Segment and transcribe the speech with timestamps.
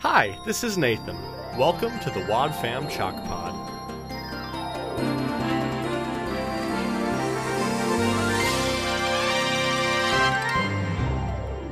[0.00, 1.14] Hi, this is Nathan.
[1.58, 3.52] Welcome to the Wad Fam Chalk Pod.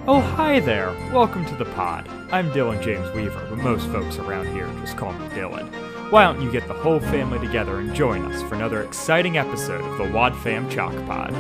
[0.07, 0.91] Oh, hi there.
[1.11, 2.07] Welcome to the pod.
[2.31, 5.71] I'm Dylan James Weaver, but most folks around here just call me Dylan.
[6.13, 9.81] Why don't you get the whole family together and join us for another exciting episode
[9.81, 11.33] of the Wad Fam Chalk Pod?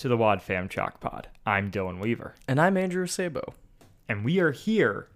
[0.00, 1.28] To the Wad Fam Chalk Pod.
[1.44, 3.52] I'm Dylan Weaver, And I'm Andrew Sabo.
[4.08, 5.08] and we are here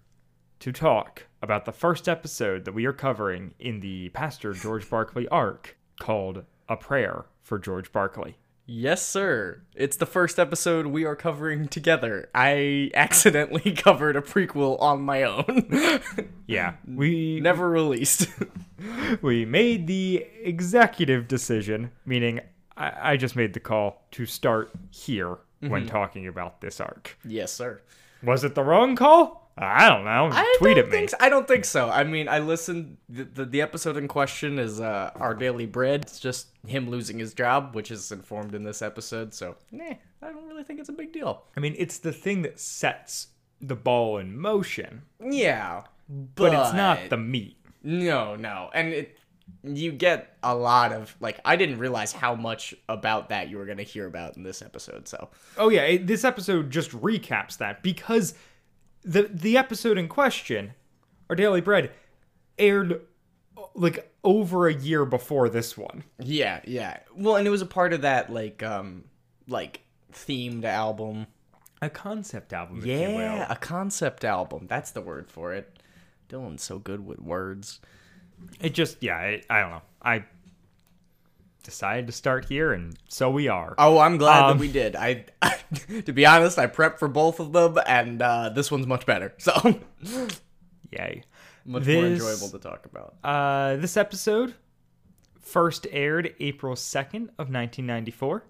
[0.61, 5.27] to talk about the first episode that we are covering in the Pastor George Barclay
[5.29, 8.37] arc called A Prayer for George Barclay.
[8.67, 9.63] Yes, sir.
[9.75, 12.29] It's the first episode we are covering together.
[12.35, 16.01] I accidentally covered a prequel on my own.
[16.47, 18.29] Yeah, we Never released.
[19.23, 22.41] we made the executive decision, meaning
[22.77, 27.17] I, I just made the call to start here when talking about this arc.
[27.25, 27.81] yes, sir.
[28.23, 29.51] Was it the wrong call?
[29.57, 30.29] I don't know.
[30.33, 31.07] I Tweet don't at me.
[31.07, 31.17] so.
[31.21, 31.89] I don't think so.
[31.89, 32.97] I mean, I listened.
[33.09, 36.03] The, the, the episode in question is uh, Our Daily Bread.
[36.03, 39.33] It's just him losing his job, which is informed in this episode.
[39.33, 41.45] So, nah, I don't really think it's a big deal.
[41.57, 43.29] I mean, it's the thing that sets
[43.61, 45.85] the ball in motion, Yeah.
[46.09, 47.57] but, it's not the meat.
[47.83, 48.71] No, no.
[48.75, 49.19] And it
[49.63, 53.67] you get a lot of like I didn't realize how much about that you were
[53.67, 55.09] going to hear about in this episode.
[55.09, 58.35] So, Oh yeah, it, this episode just recaps that because
[59.03, 60.75] the the episode in question,
[61.29, 61.93] our daily bread,
[62.59, 63.01] aired
[63.75, 66.05] like over a year before this one.
[66.19, 66.99] yeah, yeah.
[67.15, 69.05] Well, and it was a part of that like um
[69.49, 69.81] like
[70.13, 71.27] themed album.
[71.83, 74.67] A concept album, if you Yeah, a concept album.
[74.69, 75.79] That's the word for it.
[76.29, 77.81] Dylan's so good with words.
[78.61, 79.83] It just yeah, it, I don't know.
[80.03, 80.25] I
[81.63, 83.75] decided to start here, and so we are.
[83.79, 84.97] Oh, I'm glad Um, that we did.
[84.97, 85.25] I,
[86.05, 89.33] to be honest, I prepped for both of them, and uh, this one's much better.
[89.39, 89.53] So
[90.91, 91.23] Yay.
[91.65, 93.15] much more enjoyable to talk about.
[93.25, 94.55] Uh, this episode
[95.41, 98.45] first aired April 2nd of 1994.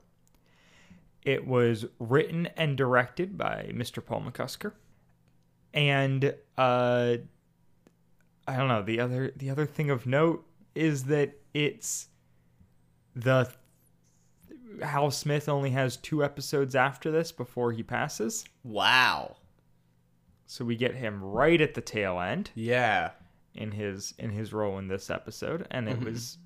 [1.22, 4.04] It was written and directed by Mr.
[4.04, 4.72] Paul McCusker.
[5.72, 7.16] And uh
[8.46, 12.08] I don't know, the other the other thing of note is that it's
[13.14, 13.50] the
[14.82, 18.44] Hal Smith only has two episodes after this before he passes.
[18.64, 19.36] Wow.
[20.46, 22.50] So we get him right at the tail end.
[22.54, 23.10] Yeah.
[23.54, 26.06] in his in his role in this episode, and it mm-hmm.
[26.06, 26.38] was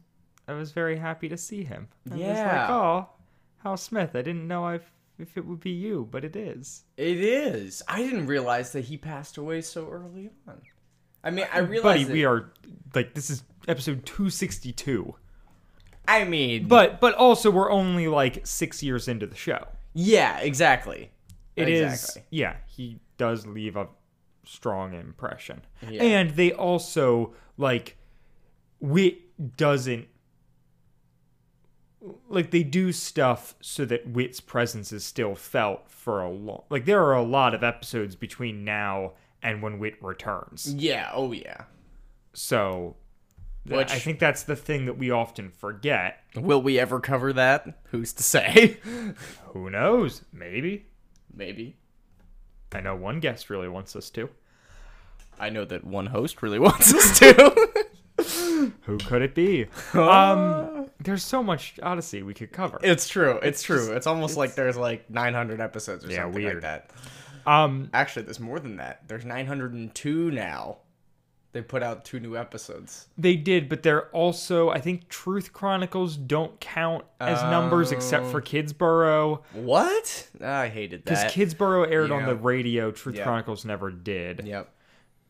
[0.47, 1.89] I was very happy to see him.
[2.11, 2.67] I was like, Yeah.
[2.71, 3.09] oh,
[3.63, 4.11] Hal Smith.
[4.15, 6.85] I didn't know if if it would be you, but it is.
[6.97, 7.83] It is.
[7.89, 10.61] I didn't realize that he passed away so early on.
[11.25, 12.13] I mean, I realize, Buddy, realized.
[12.13, 12.53] we are
[12.95, 15.15] like this is episode two sixty two,
[16.07, 19.67] I mean, but but also we're only like six years into the show.
[19.95, 21.11] yeah, exactly.
[21.57, 22.23] It is exactly.
[22.31, 22.57] yeah.
[22.67, 23.89] He does leave a
[24.45, 26.03] strong impression, Yeah.
[26.03, 27.97] and they also like
[28.81, 30.07] Whit doesn't
[32.29, 36.63] like they do stuff so that Whit's presence is still felt for a long.
[36.71, 39.13] Like there are a lot of episodes between now
[39.43, 41.11] and when Whit returns, Yeah.
[41.13, 41.63] Oh yeah.
[42.33, 42.97] so.
[43.67, 46.21] th- Which- I think that's the thing that we often forget.
[46.37, 47.79] Will we ever cover that?
[47.91, 48.79] Who's to say?
[49.53, 50.23] Who knows?
[50.33, 50.87] Maybe.
[51.35, 51.77] Maybe.
[52.73, 54.29] I know one guest really wants us to.
[55.41, 57.69] I know that one host really wants us to.
[58.83, 59.67] Who could it be?
[59.95, 62.79] um, there's so much Odyssey we could cover.
[62.83, 63.39] it's true.
[63.43, 63.93] It's, true.
[63.93, 66.55] it's almost like there's like 900 episodes or Yeah, something weird.
[66.57, 66.91] like that.
[67.49, 69.03] Um, Actually, there's more than that.
[69.09, 70.79] There's 902 now.
[71.53, 73.09] They put out two new episodes.
[73.17, 78.43] they did, but they're also I think Truth Chronicles don't count as numbers except for
[78.43, 80.29] Kidsboro What?
[80.43, 81.33] I hated that.
[81.33, 81.55] because.
[81.55, 82.91] Kidsboro aired on the radio.
[82.91, 83.25] Truth Yeah.
[83.25, 84.43] Chronicles never did.
[84.47, 84.71] Yep.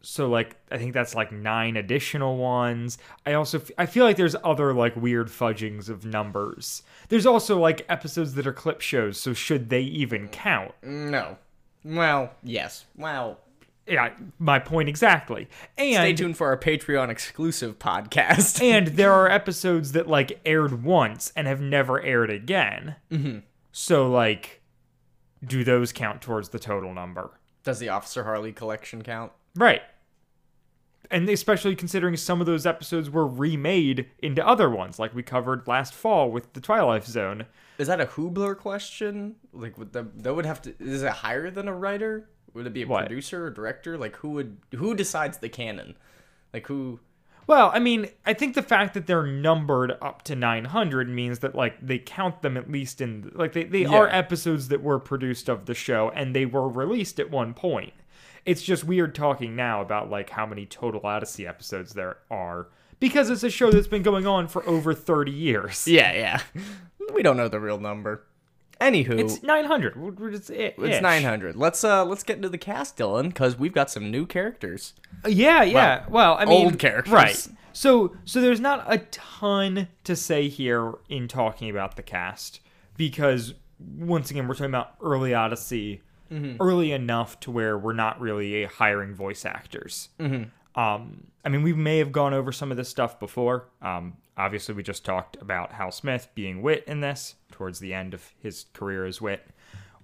[0.02, 2.98] So like I think that's like nine additional ones.
[3.24, 6.82] I also f- I feel like there's other like weird fudgings of numbers.
[7.10, 9.18] There's also like episodes that are clip shows.
[9.20, 10.72] So should they even count?
[10.82, 11.38] No.
[11.84, 12.84] Well, yes.
[12.96, 13.38] Well,
[13.86, 15.48] Yeah, my point exactly.
[15.76, 18.62] And stay tuned for our Patreon exclusive podcast.
[18.62, 22.96] and there are episodes that like aired once and have never aired again.
[23.10, 23.38] Mm-hmm.
[23.72, 24.60] So like,
[25.44, 27.30] do those count towards the total number?
[27.64, 29.32] Does the Officer Harley collection count?
[29.54, 29.82] Right.
[31.10, 35.66] And especially considering some of those episodes were remade into other ones, like we covered
[35.66, 37.46] last fall with the Twilight Zone.
[37.78, 39.36] Is that a Hubler question?
[39.52, 40.74] Like, would the, that would have to.
[40.80, 42.28] Is it higher than a writer?
[42.54, 43.06] Would it be a What?
[43.06, 43.96] producer or director?
[43.96, 45.96] Like, who would who decides the canon?
[46.52, 46.98] Like, who?
[47.46, 51.54] Well, I mean, I think the fact that they're numbered up to 900 means that
[51.54, 55.48] like they count them at least in like they, they are episodes that were produced
[55.48, 57.94] of the show and they were released at one point.
[58.44, 62.68] It's just weird talking now about like how many total Odyssey episodes there are
[63.00, 65.86] because it's a show that's been going on for over 30 years.
[65.86, 66.40] Yeah, yeah.
[67.12, 68.24] We don't know the real number.
[68.80, 69.96] Anywho, It's 900.
[69.96, 71.56] We're- just- It's eh, 900.
[71.56, 74.94] Let's uh let's get into the cast, Dylan, because we've got some new characters.
[75.24, 76.04] Uh, yeah, yeah.
[76.08, 77.12] Well, I mean, old characters.
[77.12, 77.48] right?
[77.72, 82.60] So, so there's not a ton to say here in talking about the cast
[82.96, 86.56] because once again, we're talking about early Odyssey, mm-hmm.
[86.60, 90.08] early enough to where we're not really hiring voice actors.
[90.18, 90.50] Mm-hmm.
[90.74, 93.68] Um, I mean, we may have gone over some of this stuff before.
[93.82, 98.14] Um, obviously, we just talked about Hal Smith being Whit in this towards the end
[98.14, 99.44] of his career as Whit.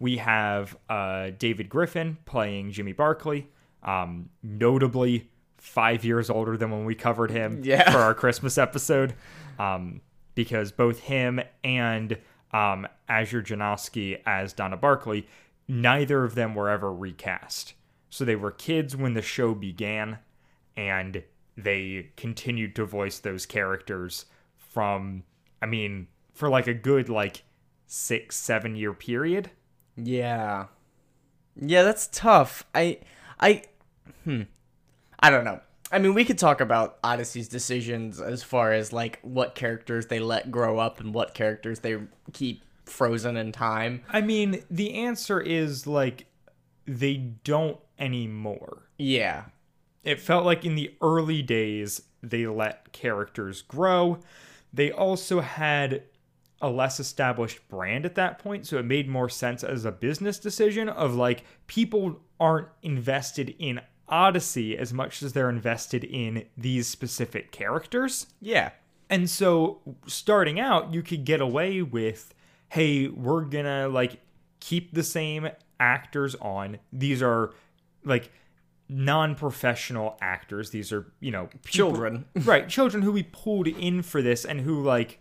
[0.00, 3.46] We have uh, David Griffin playing Jimmy Barclay,
[3.82, 7.90] um, notably five years older than when we covered him Yeah.
[7.90, 9.14] for our Christmas episode,
[9.58, 10.00] um,
[10.34, 12.18] because both him and
[12.52, 15.26] um, Azure Janosky as Donna Barclay,
[15.68, 17.74] neither of them were ever recast.
[18.10, 20.18] So they were kids when the show began,
[20.76, 21.22] and
[21.56, 24.26] they continued to voice those characters
[24.56, 25.22] from,
[25.62, 27.42] I mean, for like a good like
[27.86, 29.50] six, seven year period.
[29.96, 30.66] Yeah.
[31.56, 32.64] Yeah, that's tough.
[32.74, 32.98] I
[33.38, 33.62] I
[34.24, 34.42] hmm.
[35.20, 35.60] I don't know.
[35.92, 40.18] I mean, we could talk about Odyssey's decisions as far as like what characters they
[40.18, 41.98] let grow up and what characters they
[42.32, 44.02] keep frozen in time.
[44.08, 46.26] I mean, the answer is like
[46.86, 48.88] they don't anymore.
[48.98, 49.44] Yeah.
[50.04, 54.18] It felt like in the early days they let characters grow.
[54.72, 56.02] They also had
[56.60, 60.38] a less established brand at that point, so it made more sense as a business
[60.38, 66.86] decision of like people aren't invested in Odyssey as much as they're invested in these
[66.86, 68.26] specific characters.
[68.40, 68.70] Yeah.
[69.10, 72.34] And so starting out, you could get away with,
[72.70, 74.20] hey, we're gonna like
[74.60, 75.48] keep the same
[75.78, 76.78] actors on.
[76.92, 77.52] These are
[78.04, 78.30] like
[78.88, 80.70] non-professional actors.
[80.70, 82.24] These are, you know, people- Children.
[82.44, 82.68] right?
[82.68, 85.20] Children who we pulled in for this and who like,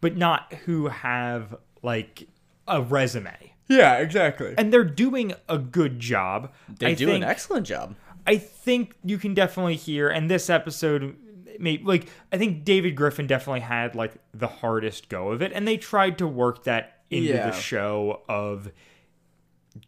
[0.00, 2.28] but not who have like
[2.66, 3.54] a resume.
[3.68, 4.54] Yeah, exactly.
[4.58, 6.52] And they're doing a good job.
[6.78, 7.94] They I do think, an excellent job.
[8.26, 11.16] I think you can definitely hear, and this episode,
[11.58, 15.66] may like I think David Griffin definitely had like the hardest go of it, and
[15.66, 17.50] they tried to work that into Yeah.
[17.50, 18.70] the show of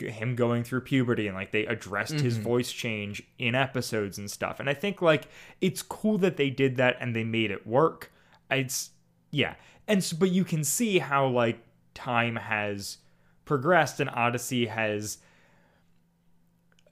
[0.00, 2.44] him going through puberty and like they addressed his mm-hmm.
[2.44, 4.60] voice change in episodes and stuff.
[4.60, 5.28] And I think like
[5.60, 8.12] it's cool that they did that and they made it work.
[8.50, 8.90] It's
[9.30, 9.54] yeah,
[9.88, 11.58] and but you can see how like
[11.94, 12.98] time has
[13.44, 15.18] progressed and Odyssey has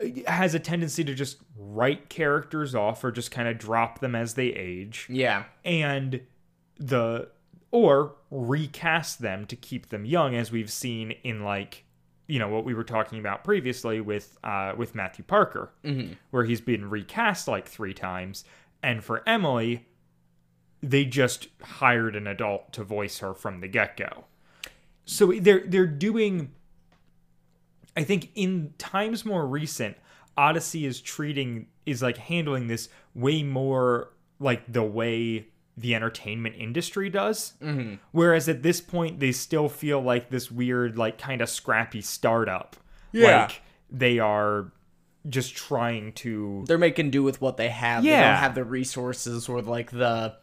[0.01, 4.15] uh, has a tendency to just write characters off or just kind of drop them
[4.15, 5.45] as they age Yeah.
[5.65, 6.21] and
[6.79, 7.29] the
[7.71, 11.85] or recast them to keep them young as we've seen in like
[12.27, 15.73] you know what we were talking about previously with uh with Matthew Parker
[16.31, 18.45] where he's been recast like 3 times.
[18.83, 19.87] And for Emily
[20.83, 24.25] they just hired an adult to voice her from the get-go.
[25.05, 26.53] So they're they're doing
[27.97, 29.97] I think in times more recent,
[30.37, 37.09] Odyssey is treating is like handling this way more like the way the entertainment industry
[37.09, 37.55] does.
[37.63, 37.95] Mm-hmm.
[38.13, 42.77] Whereas at this point, they still feel like this weird, like kind of scrappy startup.
[43.13, 43.43] Yeah.
[43.43, 44.73] Like they are
[45.29, 46.65] just trying to.
[46.67, 48.05] They're making do with what they have.
[48.05, 48.21] Yeah.
[48.21, 50.37] They don't have the resources or like the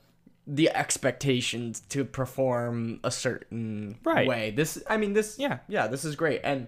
[0.47, 4.27] the expectations to perform a certain Right.
[4.27, 4.49] way.
[4.49, 5.59] This I mean this Yeah.
[5.67, 6.41] Yeah, this is great.
[6.43, 6.67] And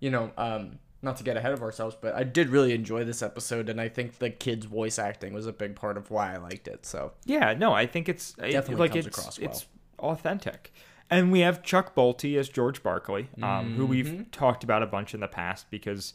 [0.00, 3.22] you know, um not to get ahead of ourselves, but I did really enjoy this
[3.22, 6.38] episode and I think the kids voice acting was a big part of why I
[6.38, 6.84] liked it.
[6.84, 9.50] So, Yeah, no, I think it's it- Definitely like comes it's across well.
[9.50, 9.66] it's
[9.98, 10.72] authentic.
[11.10, 14.22] And we have Chuck Bolte as George Barclay, um, who we've Mm-hmm.
[14.30, 16.12] talked about a bunch in the past because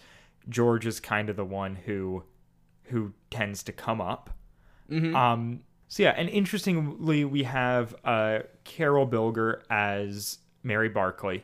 [0.49, 2.23] George is kind of the one who
[2.87, 4.29] who tends to come up.
[4.91, 5.15] Mm-hmm.
[5.15, 11.43] Um, so yeah, and interestingly, we have uh, Carol Bilger as Mary Barclay.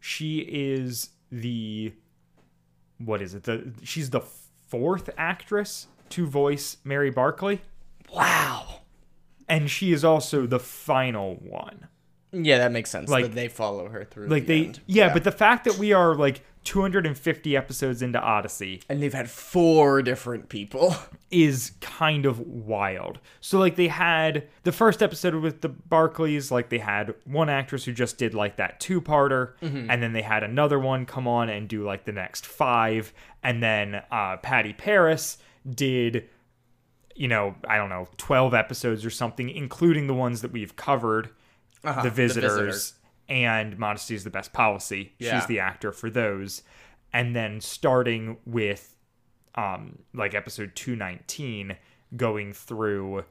[0.00, 1.94] She is the
[3.04, 3.44] what is it?
[3.44, 4.22] The she's the
[4.68, 7.60] fourth actress to voice Mary Barclay
[8.12, 8.80] wow.
[9.48, 11.88] and she is also the final one.
[12.32, 13.10] Yeah, that makes sense.
[13.10, 14.28] Like- that they follow her through.
[14.28, 14.80] Like the they, end.
[14.86, 19.28] yeah, but the fact that we are like 250 episodes into Odyssey And they've had
[19.30, 20.94] four different people.
[21.30, 23.18] is kind of wild.
[23.40, 27.84] So like they had the first episode with the Barclays, like they had one actress
[27.84, 31.68] who just did like that two-parter, and then they had another one come on and
[31.68, 35.38] do like the next five, and then uh, Patti Parris
[35.68, 36.28] did,
[37.14, 41.30] you know, I don't know, twelve episodes or something, including the ones that we've covered,
[41.84, 42.92] Uh-huh, the The visitors, Visitors.
[43.28, 45.12] And Modesty is the best policy.
[45.18, 45.38] Yeah.
[45.38, 46.62] She's the actor for those,
[47.12, 48.96] and then starting with
[49.54, 51.76] um like episode 219
[52.16, 53.24] going through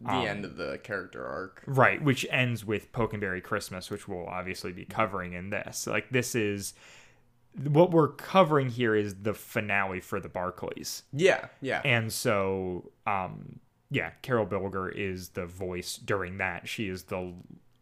[0.00, 1.62] The end of the character arc.
[1.66, 6.36] right which ends with pokenberry christmas which we'll obviously be covering in this like this
[6.36, 6.74] is
[7.64, 11.80] what we're covering here is the finale for the barclays Yeah, yeah.
[11.84, 13.58] and so um
[13.90, 17.32] yeah carol bilger is the voice during that she is the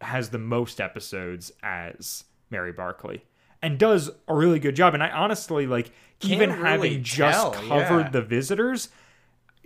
[0.03, 3.23] has the most episodes as mary barclay
[3.61, 5.91] and does a really good job and i honestly like
[6.21, 8.11] even Can't having really just tell, covered yeah.
[8.11, 8.89] the visitors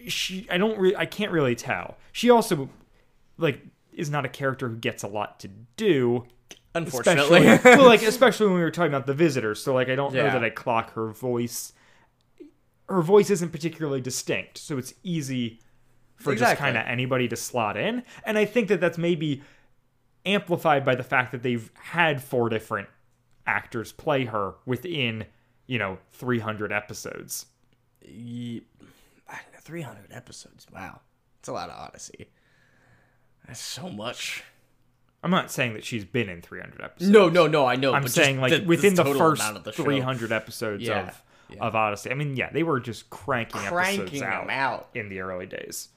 [0.07, 2.69] she i don't really i can't really tell she also
[3.39, 3.61] like
[3.93, 6.27] is not a character who gets a lot to do
[6.77, 7.41] Unfortunately.
[7.65, 9.63] well, like especially when we were talking about the visitors.
[9.63, 11.73] So like I don't know that I clock her voice.
[12.89, 15.61] Her voice isn't particularly distinct, so it's easy
[16.17, 18.03] for just kind of anybody to slot in.
[18.25, 19.43] And I think that that's maybe
[20.27, 22.89] amplified by the fact that they've had four different
[23.47, 25.25] actors play her within
[25.67, 27.47] you know 300 episodes.
[28.03, 28.63] Ye-
[29.29, 30.67] I don't know, 300 episodes.
[30.73, 31.01] Wow.
[31.41, 32.29] It's a lot of Odyssey.
[33.47, 34.43] That's so much.
[35.23, 37.11] I'm not saying that she's been in 300 episodes.
[37.11, 37.93] No, no, no, I know.
[37.95, 41.59] I'm saying like the, within the, first the 300 episodes Yeah, of yeah.
[41.61, 42.11] of Odyssey.
[42.11, 44.89] I mean, yeah, they were just cranking, Cranking episodes them out, out.
[44.95, 45.89] in the early days.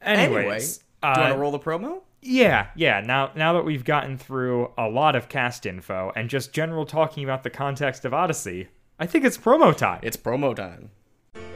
[0.00, 2.02] Anyway, Anyways, do you want uh, to roll the promo?
[2.22, 3.00] Yeah, yeah.
[3.00, 7.24] Now, now that we've gotten through a lot of cast info and just general talking
[7.24, 10.00] about the context of Odyssey, I think it's promo time.
[10.02, 10.90] It's promo time.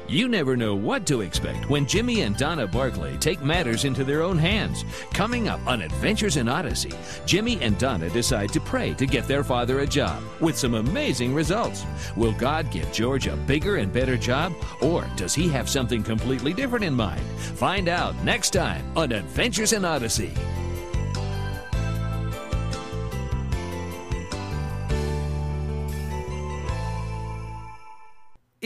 [0.08, 4.22] You never know what to expect when Jimmy and Donna Barclay take matters into their
[4.22, 4.84] own hands.
[5.12, 6.92] Coming up on Adventures in Odyssey,
[7.26, 11.34] Jimmy and Donna decide to pray to get their father a job with some amazing
[11.34, 11.84] results.
[12.14, 16.52] Will God give George a bigger and better job, or does he have something completely
[16.52, 17.26] different in mind?
[17.56, 20.32] Find out next time on Adventures in Odyssey.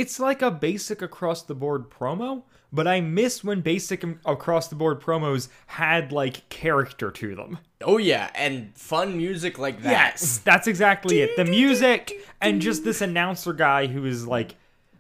[0.00, 2.42] It's like a basic across the board promo,
[2.73, 7.59] but I miss when basic across the board promos had like character to them.
[7.83, 9.90] Oh yeah, and fun music like that.
[9.90, 11.37] Yes, that's exactly it.
[11.37, 14.54] The music and just this announcer guy who is like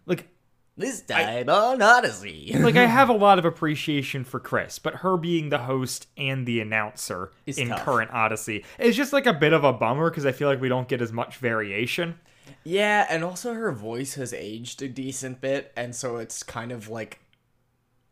[0.06, 0.28] like
[0.76, 2.54] This time on Odyssey.
[2.58, 6.46] like I have a lot of appreciation for Chris, but her being the host and
[6.46, 7.84] the announcer Is in tough.
[7.84, 10.68] current Odyssey is just like a bit of a bummer because I feel like we
[10.68, 12.18] don't get as much variation.
[12.64, 16.88] Yeah, and also her voice has aged a decent bit, and so it's kind of
[16.88, 17.20] like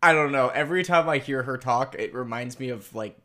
[0.03, 0.49] I don't know.
[0.49, 3.19] Every time I hear her talk, it reminds me of like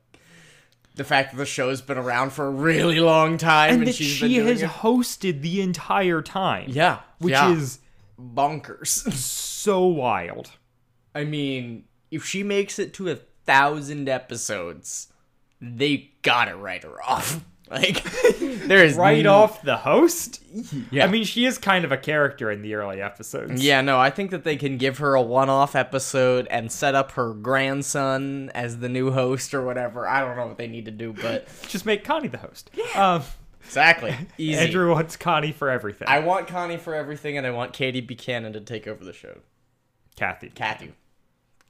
[0.95, 3.95] the fact that the show's been around for a really long time, And and, that
[3.95, 4.69] she's been has it.
[4.69, 6.65] hosted the entire time.
[6.69, 7.51] Yeah, Which yeah.
[7.51, 7.79] is
[8.19, 9.11] bonkers.
[9.13, 10.51] so wild.
[11.15, 15.07] I mean, if she makes it to a thousand episodes,
[15.61, 17.43] they gotta write her off.
[17.71, 18.03] Like,
[18.67, 20.43] there is Right n- off the host?
[20.91, 21.05] Yeah.
[21.05, 23.63] I mean, she is kind of a character in the early episodes.
[23.63, 27.11] Yeah, no, I think that they can give her a one-off episode and set up
[27.13, 30.07] her grandson as the new host or whatever.
[30.07, 32.69] I don't know what they need to do, but Just make Connie the host.
[32.95, 33.23] Um,
[33.65, 34.59] exactly, easy.
[34.59, 36.07] Andrew wants Connie for everything.
[36.07, 39.39] I want Connie for everything, and I want Katie Buchanan to take over the show.
[40.15, 40.49] Kathy.
[40.49, 40.93] Kathy.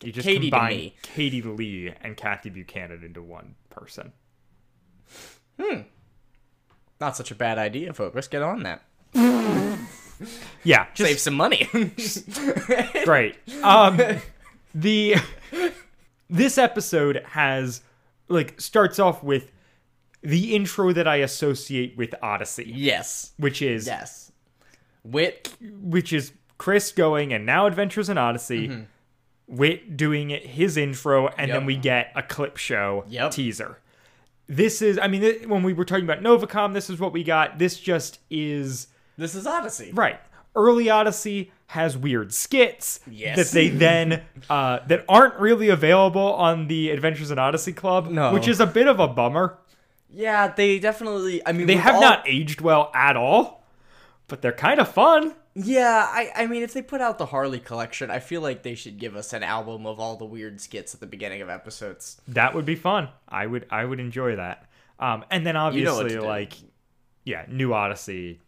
[0.04, 0.92] You just Katie combine.
[1.02, 4.12] Katie Leigh and Kathy Buchanan into one person.
[7.00, 8.16] Not such a bad idea, folks.
[8.16, 8.82] Let's get on that.
[10.64, 11.68] Yeah, just Save some money.
[13.04, 13.36] great.
[13.62, 14.00] Um,
[14.74, 15.16] the
[16.30, 17.82] this episode has
[18.30, 19.52] like starts off with
[20.22, 23.34] the intro that I associate with Odyssey, yes.
[23.38, 24.32] which is Yes.
[25.04, 25.54] Whit.
[25.62, 28.86] which is Chris going and now Adventures in Odyssey.
[29.48, 33.32] Whit doing his intro, and then we get a clip show Yep.
[33.32, 33.78] teaser.
[34.48, 37.58] This is, I mean, when we were talking about Novacom, this is what we got.
[37.60, 39.92] This just is This is Odyssey.
[39.94, 40.20] right.
[40.56, 43.38] Early Odyssey has weird skits Yes.
[43.38, 48.32] that they then uh, that aren't really available on the Adventures in Odyssey Club, No.
[48.34, 49.58] which is a bit of a bummer.
[50.12, 51.42] Yeah, they definitely.
[51.48, 53.64] I mean, They have all- not aged well at all,
[54.28, 55.34] but they're kind of fun.
[55.56, 58.76] Yeah, I, I mean, if they put out the Harley collection, I feel like they
[58.76, 62.20] should give us an album of all the weird skits at the beginning of episodes.
[62.28, 63.10] That would be fun.
[63.30, 64.68] I would I would enjoy that.
[65.00, 66.22] Um, and then know obviously to do.
[66.22, 66.54] like
[67.24, 68.40] yeah, New Odyssey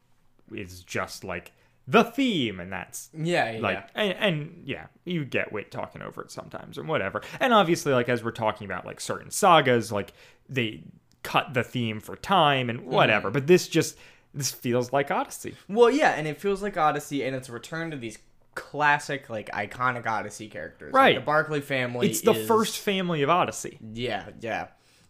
[0.52, 1.52] is just like
[1.88, 3.60] the theme and that's Yeah, yeah.
[3.60, 7.94] like and, and yeah you get whit talking over it sometimes and whatever and obviously
[7.94, 10.14] like as we're talking about like certain sagas like
[10.50, 10.84] they
[11.22, 13.98] cut the theme for time and whatever but this just
[14.36, 17.90] this feels like odyssey Well, yeah, and it feels like Odyssey, and it's a return
[17.92, 18.18] to these
[18.54, 20.94] classic, like iconic Odyssey characters.
[20.94, 21.16] Like, Right.
[21.16, 22.10] the Barclay family.
[22.10, 24.68] it's the is- first family of odyssey Yeah, yeah.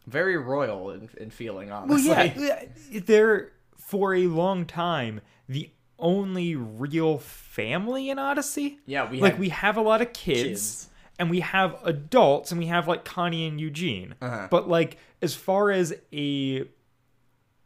[0.08, 2.10] Very royal in, in feeling, well honestly.
[2.10, 2.34] yeah,
[2.91, 9.38] yeah they're for a long time the only real family in odyssey Yeah, we like
[9.39, 10.89] we have a lot of kids, kids.
[11.20, 14.15] and we have adults and we have like Connie and Eugene.
[14.22, 14.48] Uh-huh.
[14.51, 16.65] But like as far as a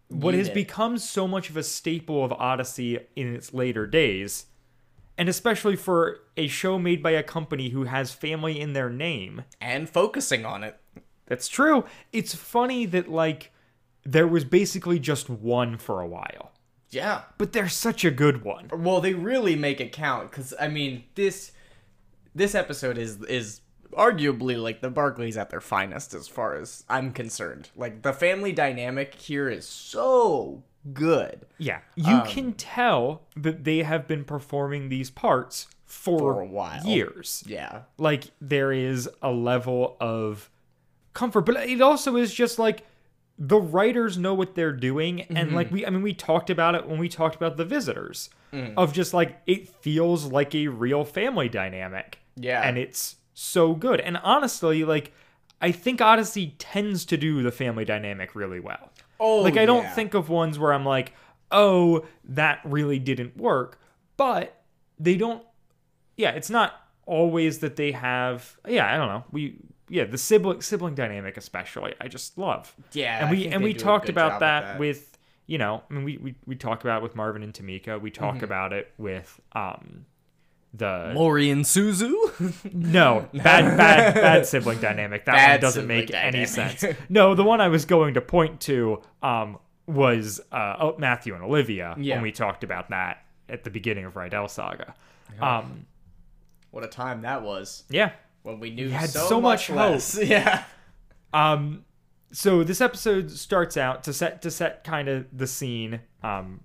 [0.09, 4.47] what has become so much of a staple of Odyssey in its later days,
[5.17, 9.43] and especially for a show made by a company who has family in their name.
[9.61, 10.79] and focusing on it.
[11.27, 11.85] That's true.
[12.11, 13.51] It's funny that like
[14.03, 16.51] there was basically just one for a while.
[16.89, 17.23] Yeah.
[17.37, 18.69] But they're such a good one.
[18.73, 21.51] Well, they really make it count because I mean this
[22.33, 23.61] this episode is is
[23.93, 27.69] arguably like the Barclays at their finest as far as I'm concerned.
[27.75, 33.83] Like the family dynamic here is so good Yeah, you Um, can tell that they
[33.83, 36.85] have been performing these parts for, For a while.
[36.85, 37.43] years.
[37.47, 37.81] Yeah.
[37.97, 40.49] Like there is a level of
[41.13, 42.85] comfort, but it also is just like
[43.37, 45.55] the writers know what they're doing, and Mm-hmm.
[45.55, 48.73] like we, I mean, we talked about it when we talked about the visitors Mm.
[48.77, 52.17] of just like it feels like a real family dynamic.
[52.35, 52.61] Yeah.
[52.67, 53.99] and it's so good.
[54.01, 55.13] And honestly, like
[55.61, 58.91] I think Odyssey tends to do the family dynamic really well.
[59.19, 59.93] Oh, Like I don't yeah.
[59.95, 61.13] think of ones where I'm like,
[61.51, 63.79] "Oh, that really didn't work."
[64.17, 64.61] But
[64.99, 65.43] they don't
[66.17, 66.73] Yeah, it's not
[67.05, 69.23] always that they have Yeah, I don't know.
[69.31, 69.57] We
[69.89, 71.95] yeah, the sibling sibling dynamic especially.
[71.99, 72.75] I just love.
[72.91, 74.79] Yeah, And we and we talked about that, with that.
[74.79, 75.17] with
[75.47, 77.99] you know, I mean we we we talk about it with Marvin and Tamika.
[77.99, 78.37] We Mm-hmm.
[78.37, 80.05] talk about it with um
[80.73, 82.13] the Mori and Suzu.
[82.73, 85.25] no, bad, bad, bad sibling dynamic.
[85.25, 86.85] That one doesn't make any sense.
[87.09, 91.43] No, the one I was going to point to um, was uh, oh, Matthew and
[91.43, 92.15] Olivia Yeah.
[92.15, 94.93] when we talked about that at the beginning of Rydell Saga.
[95.41, 95.85] Um,
[96.71, 98.11] what a time that was yeah.
[98.43, 99.91] when we knew had so, so much, much hope.
[99.91, 100.17] less.
[100.23, 100.63] Yeah.
[101.33, 101.85] Um,
[102.31, 106.01] so this episode starts out to set to set kind of the scene.
[106.21, 106.61] Um,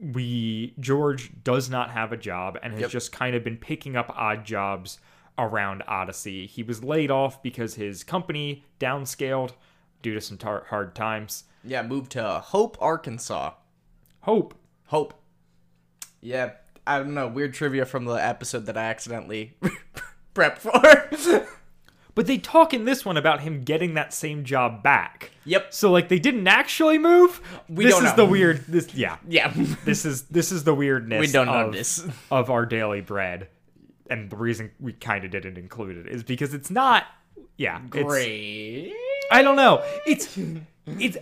[0.00, 2.90] we George does not have a job and has Yep.
[2.90, 4.98] just kind of been picking up odd jobs
[5.38, 6.46] around Odyssey.
[6.46, 9.52] He was laid off because his company downscaled
[10.02, 11.44] due to some tar- hard times.
[11.62, 13.52] Yeah, moved to Hope, Arkansas.
[14.22, 14.54] Hope.
[14.86, 15.14] Hope.
[16.22, 16.52] Yeah,
[16.86, 17.28] I don't know.
[17.28, 19.56] Weird trivia from the episode that I accidentally
[20.34, 21.46] prepped for.
[22.20, 25.30] But they talk in this one about him getting that same job back.
[25.46, 25.72] Yep.
[25.72, 27.40] So like they didn't actually move.
[27.66, 28.16] We this don't is know.
[28.16, 29.16] the weird this yeah.
[29.26, 29.50] yeah.
[29.86, 32.06] this is this is the weirdness We don't know of, this.
[32.30, 33.48] of our daily bread
[34.10, 37.06] and the reason we kind of didn't include it is because it's not
[37.56, 38.92] yeah Great.
[39.30, 40.36] i don't know it's
[40.98, 41.16] it's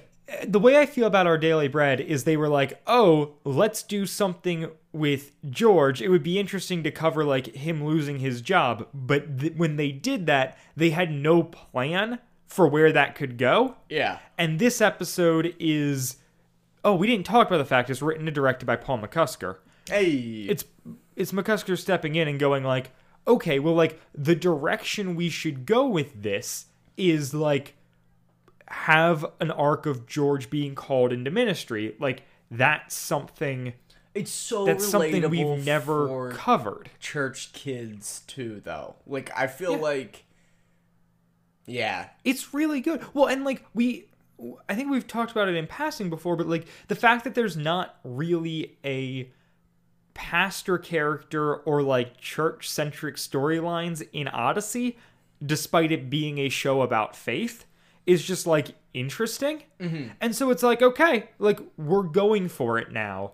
[0.47, 4.07] the way i feel about our daily bread is they were like oh let's do
[4.07, 9.39] something with george it would be interesting to cover like him losing his job but
[9.41, 14.19] th- when they did that they had no plan for where that could go Yeah.
[14.37, 16.17] and this episode is
[16.85, 19.57] oh we didn't talk about the fact it's written and directed by paul mccusker
[19.89, 20.47] Hey.
[20.49, 20.65] it's
[21.17, 22.91] it's mccusker stepping in and going like
[23.27, 27.75] okay well like the direction we should go with this is like
[28.69, 33.73] have an arc of george being called into ministry like that's something
[34.19, 38.97] it's so that's something we've never covered church kids too, though.
[39.07, 40.25] Like I feel like,
[41.67, 43.03] yeah, it's really good.
[43.15, 44.09] Well, and like we
[44.69, 47.57] I think we've talked about it in passing before, but like the fact that there's
[47.57, 49.31] not really a
[50.15, 54.99] pastor character or like church centric storylines in Odyssey,
[55.45, 57.67] despite it being a show about faith,
[58.07, 59.65] is just like interesting.
[59.81, 60.09] Mm-hmm.
[60.21, 63.33] And so it's like, okay, like we're going for it now.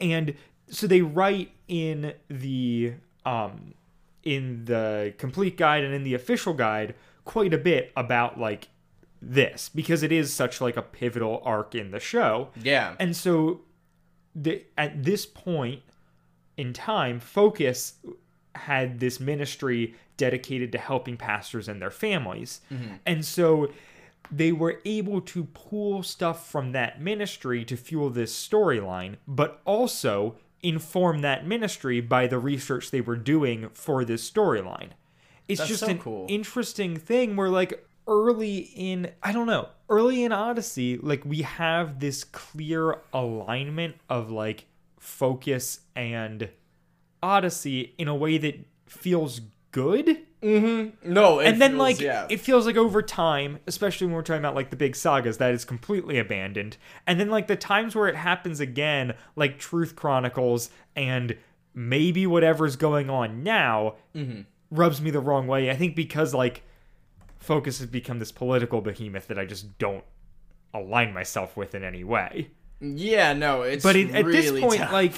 [0.00, 0.34] And
[0.68, 3.74] so they write in the um
[4.22, 8.68] in the complete guide and in the official guide quite a bit about like
[9.20, 12.50] this because it is such like a pivotal arc in the show.
[12.62, 13.60] yeah, And so
[14.34, 15.82] the, at this point
[16.56, 17.94] in time, Focus
[18.54, 22.60] had this ministry dedicated to helping pastors and their families.
[23.04, 23.70] And so
[24.30, 30.36] they were able to pull stuff from that ministry to fuel this storyline, but also
[30.62, 34.90] inform that ministry by the research they were doing for this storyline.
[35.46, 36.26] It's That's just so an cool.
[36.28, 42.00] interesting thing where like early in I don't know, early in Odyssey, like we have
[42.00, 44.66] this clear alignment of like
[44.98, 46.48] Focus and
[47.22, 50.18] Odyssey in a way that feels good.
[50.44, 52.26] No, it and then feels- like yeah.
[52.28, 55.52] it feels like over time, especially when we're talking about like the big sagas, that
[55.54, 56.76] is completely abandoned.
[57.06, 61.36] And then like the times where it happens again, like Truth Chronicles and
[61.74, 64.42] maybe whatever's going on now, Mm-hmm.
[64.70, 65.70] rubs me the wrong way.
[65.70, 66.62] I think because like
[67.38, 70.04] Focus has become this political behemoth that I just don't
[70.72, 72.50] align myself with in any way.
[72.96, 74.92] Yeah, no, it's But it, at this point, tough.
[74.92, 75.12] like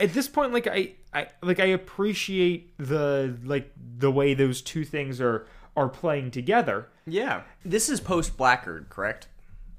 [0.00, 4.84] at this point, like I, I like I appreciate the like the way those two
[4.84, 6.88] things are are playing together.
[7.06, 9.28] yeah, this is post Blackgaard, correct?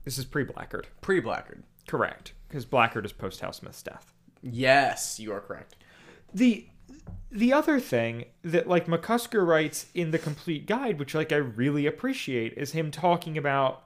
[0.05, 1.63] This is pre Blackgaard, Pre Blackgaard.
[1.87, 2.33] correct?
[2.47, 4.13] Because Blackgaard is post Hal Smith's death.
[4.41, 5.75] Yes, you are correct.
[6.33, 6.65] the
[7.31, 11.85] the other thing that like McCusker writes in the complete guide, which like I really
[11.85, 13.83] appreciate, is him talking about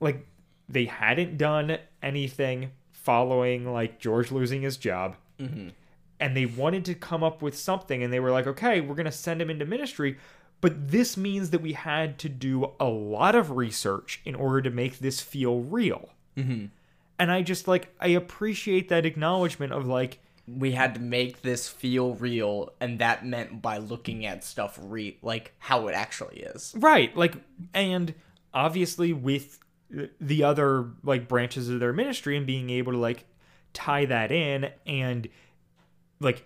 [0.00, 0.26] like
[0.68, 2.70] they hadn't done anything
[3.04, 5.16] following like George losing his job.
[6.20, 9.04] And they wanted to come up with something, and they were like, okay, we're going
[9.04, 10.16] to send him into ministry.
[10.60, 14.70] But this means that we had to do a lot of research in order to
[14.70, 16.08] make this feel real.
[16.36, 16.66] Mm-hmm.
[17.18, 21.68] And I just like, I appreciate that acknowledgement of like, we had to make this
[21.68, 26.74] feel real and that meant by looking at stuff re like how it actually is
[26.76, 27.16] Right.
[27.16, 27.36] Like,
[27.72, 28.14] and
[28.52, 29.58] obviously with
[30.20, 33.24] the other like branches of their ministry and being able to like
[33.72, 35.28] tie that in and
[36.20, 36.44] like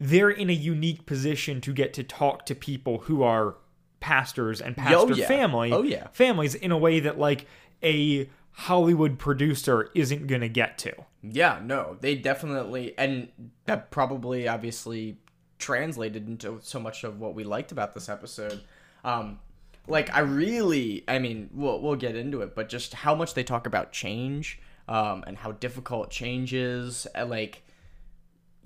[0.00, 3.56] they're in a unique position to get to talk to people who are
[4.00, 5.26] pastors and pastor yeah.
[5.26, 6.06] family Oh, yeah.
[6.12, 7.46] families in a way that like
[7.82, 10.92] a Hollywood producer isn't gonna get to.
[11.22, 13.28] yeah no they definitely and
[13.64, 15.18] that probably obviously
[15.58, 18.60] translated into so much of what we liked about this episode
[19.04, 19.38] um
[19.88, 23.42] like i really i mean we'll, we'll get into it but just how much they
[23.42, 27.62] talk about change um and how difficult change is and like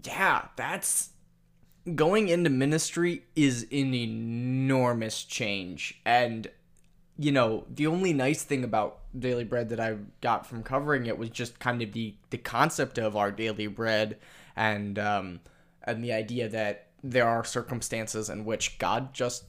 [0.04, 1.10] yeah that's
[1.94, 6.00] going into ministry is an enormous change.
[6.04, 6.48] And
[7.18, 11.18] you know the only nice thing about daily bread that i got from covering it
[11.18, 14.16] was just kind of the the concept of our daily bread
[14.56, 15.38] and um
[15.84, 19.44] and the idea that there are circumstances in which god just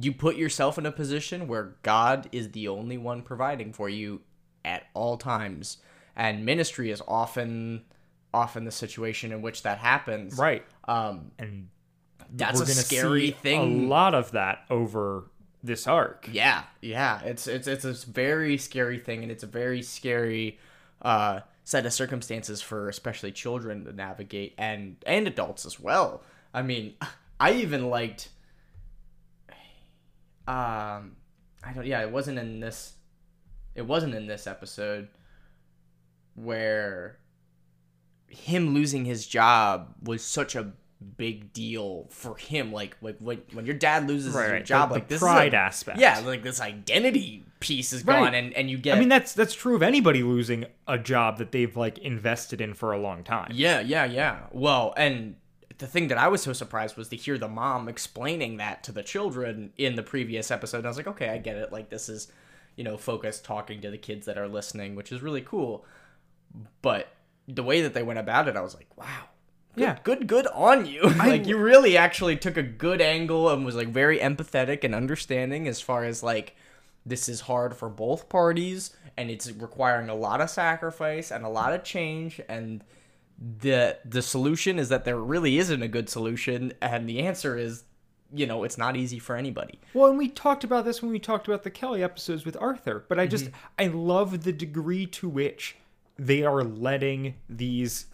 [0.00, 4.20] you put yourself in a position where god is the only one providing for you
[4.64, 5.78] at all times
[6.14, 7.82] and ministry is often
[8.34, 10.64] often the situation in which that happens Right.
[10.86, 11.68] um And
[12.30, 15.30] that's a scary thing A lot of that over
[15.62, 16.28] this arc.
[16.30, 17.20] Yeah, yeah.
[17.22, 20.58] It's it's it's a very scary thing, and it's a very scary
[21.02, 26.22] uh, set of circumstances for especially children to navigate, and and adults as well.
[26.52, 26.94] I mean,
[27.40, 28.28] I even liked.
[30.46, 31.16] Um,
[31.64, 31.86] I don't.
[31.86, 32.94] Yeah, it wasn't in this.
[33.74, 35.08] It wasn't in this episode
[36.34, 37.18] where
[38.28, 40.72] him losing his job was such a
[41.18, 44.94] big deal for him like like when, when your dad loses Right, your job The-
[44.94, 45.98] like the this pride a, aspect.
[45.98, 48.18] yeah like this identity piece is Right.
[48.24, 51.38] gone and and you get I mean that's that's true of anybody losing a job
[51.38, 53.50] that they've like invested in for a long time.
[53.52, 55.36] yeah yeah yeah well and
[55.78, 58.92] the thing that I was so surprised was to hear the mom explaining that to
[58.92, 60.78] the children in the previous episode.
[60.78, 61.70] And I was like, okay, I get it.
[61.72, 62.28] Like this is,
[62.76, 65.84] you know, focused talking to the kids that are listening, which is really cool.
[66.82, 67.08] But
[67.46, 69.24] the way that they went about it, I was like, wow.
[69.74, 69.98] Good, Yeah.
[70.02, 71.02] good, good on you.
[71.18, 75.68] like you really actually took a good angle and was like very empathetic and understanding
[75.68, 76.56] as far as like
[77.04, 81.48] this is hard for both parties and it's requiring a lot of sacrifice and a
[81.48, 82.82] lot of change and
[83.38, 87.84] the the solution is that there really isn't a good solution and the answer is
[88.32, 89.78] you know it's not easy for anybody.
[89.94, 93.04] Well, and we talked about this when we talked about the Kelly episodes with Arthur,
[93.08, 93.30] but I mm-hmm.
[93.30, 95.76] just I love the degree to which
[96.18, 98.06] they are letting these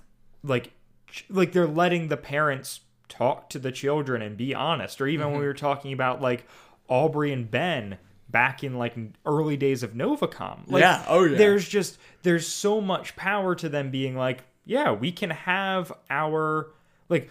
[0.42, 0.72] like
[1.08, 5.00] ch- like they're letting the parents talk to the children and be honest.
[5.00, 5.40] Or even when mm-hmm.
[5.40, 6.46] we were talking about like
[6.88, 10.60] Aubrey and Ben back in like early days of Novacom.
[10.66, 11.38] Like, Yeah, oh, yeah.
[11.38, 16.72] There's just there's so much power to them being like, yeah, we can have our
[17.08, 17.30] like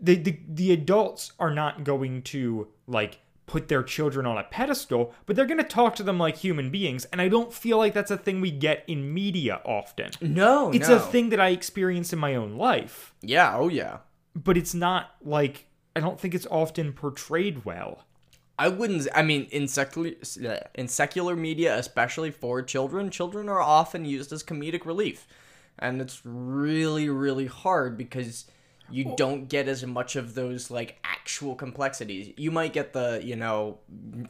[0.00, 5.14] the, the the adults are not going to like put their children on a pedestal,
[5.24, 7.94] but they're going to talk to them like human beings, and I don't feel like
[7.94, 10.10] that's a thing we get in media often.
[10.20, 13.98] no It's a thing that I experience in my own life, yeah oh yeah
[14.34, 18.04] but it's not like I don't think it's often portrayed well.
[18.58, 20.12] i wouldn't i mean in secular
[20.74, 25.26] in secular media especially for children children are often used as comedic relief
[25.78, 28.46] and it's really really hard because
[28.90, 32.32] you don't get as much of those like actual complexities.
[32.38, 33.80] You might get the, you know,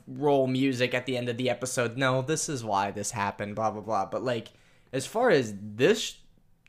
[0.09, 1.97] roll music at the end of the episode.
[1.97, 4.07] No, this is why this happened, blah blah blah.
[4.07, 4.49] But like
[4.93, 6.17] as far as this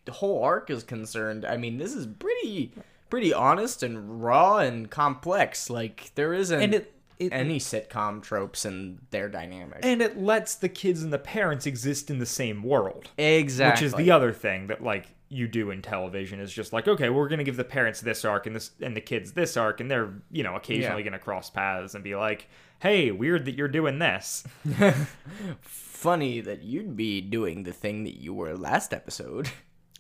[0.10, 2.74] whole arc is concerned, I mean, this is pretty
[3.10, 5.68] pretty honest and raw and complex.
[5.70, 9.80] Like there isn't And it- it- any sitcom tropes and their dynamic.
[9.84, 13.10] and it lets the kids and the parents exist in the same world.
[13.18, 13.86] exactly.
[13.86, 17.10] which is the other thing that like you do in television is just like okay
[17.12, 19.92] we're gonna give the parents this arc and this and the kids this arc and
[19.92, 21.10] they're you know occasionally Yeah.
[21.10, 22.48] gonna cross paths and be like
[22.80, 24.44] hey weird that you're doing this
[25.62, 29.50] funny that you'd be doing the thing that you were last episode.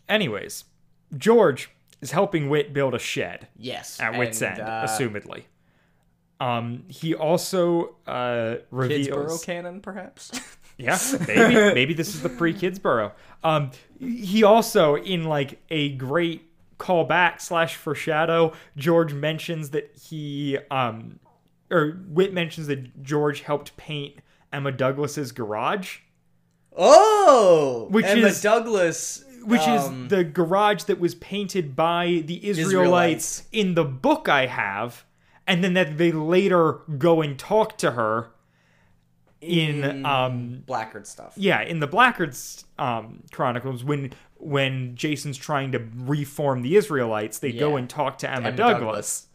[0.07, 0.65] anyways
[1.17, 1.69] george
[2.01, 3.99] is helping whit build a shed Yes.
[3.99, 5.43] at whit's and, end uh, assumedly
[6.39, 10.31] um he also uh Kidsboro reveals canon, perhaps.
[10.81, 10.97] Yeah,
[11.27, 13.11] maybe maybe this is the pre Kidsboro.
[13.43, 18.53] Um, he also in like a great callback slash foreshadow.
[18.77, 21.19] George mentions that he um,
[21.69, 24.15] or Whit mentions that George helped paint
[24.53, 25.97] Emma Douglas's garage,
[26.77, 32.47] oh, Which Emma is- Douglas, which um, is the garage that was painted by the
[32.47, 33.43] Israelites, Israelites.
[33.51, 35.03] in the book I have,
[35.49, 38.31] and then that they later go and talk to her
[39.41, 41.33] in um Blackgaard stuff.
[41.35, 47.51] yeah in the Blackgaard's um chronicles when when jason's trying to reform the israelites they
[47.51, 48.79] go and talk to emma, Emma douglas.
[48.81, 49.27] Douglas.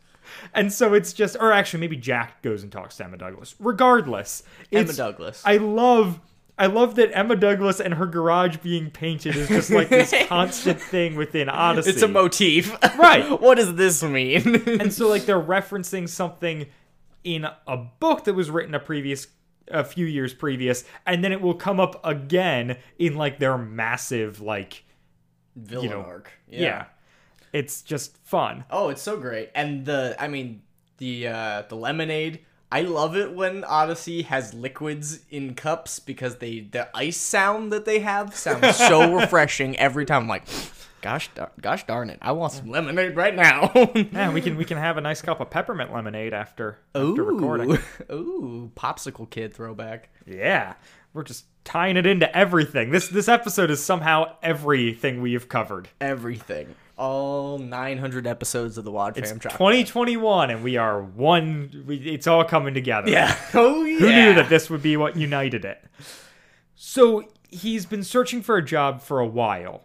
[0.55, 4.43] and so it's just or actually maybe jack goes and talks to emma douglas regardless
[4.73, 5.43] Emma Douglas.
[5.45, 6.21] i love
[6.57, 10.81] I love that Emma Douglas and her garage being painted is just like this constant
[10.81, 11.91] thing within Odyssey.
[11.91, 12.73] It's a motif.
[12.97, 13.29] Right.
[13.41, 14.63] what does this mean?
[14.67, 16.67] and so like they're referencing something
[17.25, 19.27] in a book that was written a previous
[19.69, 24.43] a few years previous and then it will come up again in like their massive
[24.43, 24.85] like
[25.57, 26.31] Villain know, arc.
[26.47, 26.85] yeah.
[27.51, 29.51] it's just fun Oh, it's so great.
[29.55, 30.61] And the I mean
[30.99, 32.41] the uh the lemonade
[32.75, 37.85] I love it when Odyssey has liquids in cups because they the ice sound that
[37.85, 40.23] they have sounds so refreshing every time.
[40.23, 40.43] I'm like,
[41.01, 43.71] gosh, dar- gosh darn it, I want some lemonade right now.
[43.95, 47.79] yeah we can we can have a nice cup of peppermint lemonade after after recording
[48.11, 50.09] Ooh, ooh, popsicle kid throwback.
[50.27, 50.75] yeah
[51.13, 55.89] we're just tying it into everything this this episode is somehow everything we have covered
[56.01, 59.55] Everything, all 900 episodes of the Wad Fam Drop.
[59.55, 63.37] 2021 and we are one we, it's all coming together Yeah.
[63.55, 63.99] Oh yeah.
[63.99, 65.83] Who knew that this would be what united it?
[66.75, 69.83] So he's been searching for a job for a while,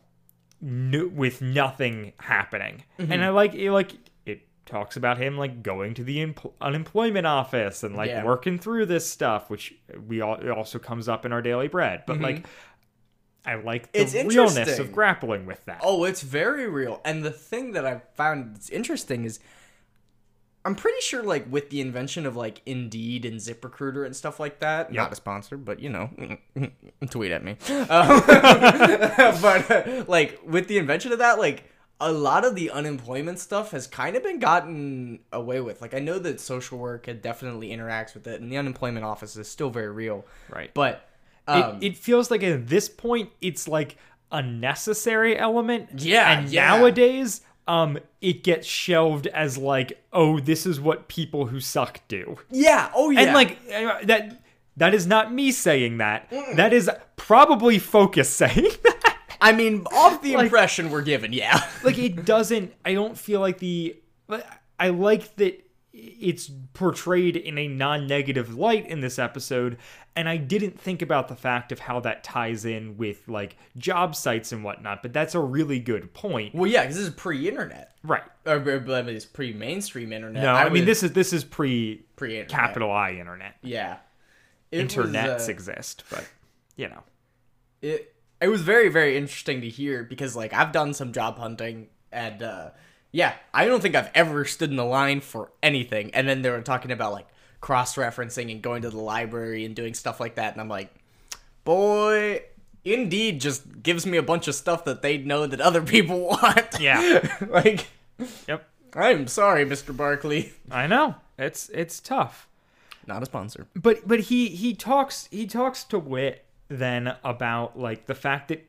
[0.62, 3.12] no, with nothing happening, Mm-hmm.
[3.12, 3.72] and I like it.
[3.72, 3.94] Like
[4.26, 8.24] it talks about him like going to the empl- unemployment office and like Yeah.
[8.26, 9.74] working through this stuff, which
[10.08, 12.04] we all it also comes up in our daily bread.
[12.06, 12.46] But like,
[13.50, 14.02] I like the.
[14.02, 15.82] It's realness of grappling with that.
[15.84, 17.02] Oh, it's very real.
[17.04, 19.40] And the thing that I found that's interesting is
[20.64, 24.60] I'm pretty sure like with the invention of like Indeed and ZipRecruiter and stuff like
[24.60, 26.12] that, not a sponsor, but you know,
[27.10, 27.54] tweet at me.
[27.70, 27.88] Um,
[29.42, 31.64] but uh, like with the invention of that, like
[32.00, 35.82] a lot of the unemployment stuff has kind of been gotten away with.
[35.82, 39.36] Like I know that social work it definitely interacts with it, and the unemployment office
[39.38, 40.26] is still very real.
[40.50, 40.72] Right.
[40.74, 41.09] But
[41.50, 43.98] um, it, it feels like at this point it's like
[44.32, 45.90] a necessary element.
[46.02, 46.68] Yeah, And yeah.
[46.68, 52.38] nowadays, um, it gets shelved as like, oh, this is what people who suck do.
[52.50, 54.42] yeah, oh yeah, And like uh, that
[54.78, 56.32] that is not me saying that.
[56.56, 59.18] That is probably focus saying that.
[59.42, 61.66] I mean, off the impression we're given, yeah.
[61.84, 63.98] like it doesn't I don't feel like the
[64.80, 69.78] I like that it's portrayed in a non-negative light in this episode
[70.16, 74.16] and I didn't think about the fact of how that ties in with like job
[74.16, 76.54] sites and whatnot but that's a really good point.
[76.54, 78.22] Well, yeah, because this is pre-internet, right.
[78.46, 80.44] Or or, I mean, it's pre-mainstream internet.
[80.44, 82.50] no I, mean would- this is this is pre pre-internet.
[82.50, 83.56] capital I internet.
[83.64, 83.98] Yeah,
[84.72, 86.28] It was, internets uh, exist but
[86.76, 87.04] you know.
[87.82, 91.88] It it was very very interesting to hear because like I've done some job hunting
[92.12, 92.70] and uh
[93.12, 96.12] yeah, I don't think I've ever stood in the line for anything.
[96.14, 97.28] And then they were talking about like
[97.62, 100.94] cross referencing and going to the library and doing stuff like that, and I'm like,
[101.64, 102.44] boy.
[102.86, 106.80] Indeed, just gives me a bunch of stuff that they know that other people want.
[106.80, 107.28] Yeah.
[107.50, 107.88] like,
[108.48, 109.96] yep I'm sorry, Mr.
[109.96, 110.54] Barclay.
[110.72, 112.48] I know it's it's tough
[113.06, 113.68] Not a sponsor.
[113.76, 118.66] but but he he talks he talks to whit then about like the fact that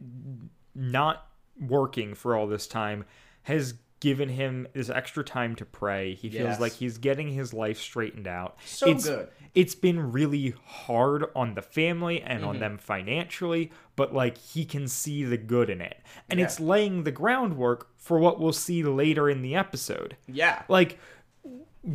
[0.74, 1.26] not
[1.58, 3.04] working for all this time
[3.44, 6.60] has given him this extra time to pray he feels Yes.
[6.60, 9.28] like he's getting his life straightened out So it's, good.
[9.54, 12.48] it's been really hard on the family and Mm-hmm.
[12.48, 16.46] on them financially but like he can see the good in it and Yeah.
[16.46, 20.62] it's laying the groundwork for what we'll see later in the episode Yeah.
[20.68, 20.98] like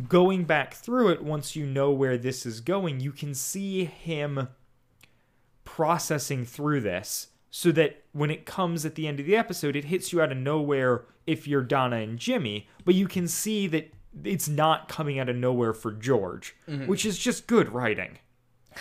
[0.08, 4.48] going back through it once you know where this is going you can see him
[5.64, 9.84] processing through this so that when it comes at the end of the episode, it
[9.86, 13.92] hits you out of nowhere if you're Donna and Jimmy, but you can see that
[14.24, 16.86] it's not coming out of nowhere for George, mm-hmm.
[16.86, 18.18] which is just good writing.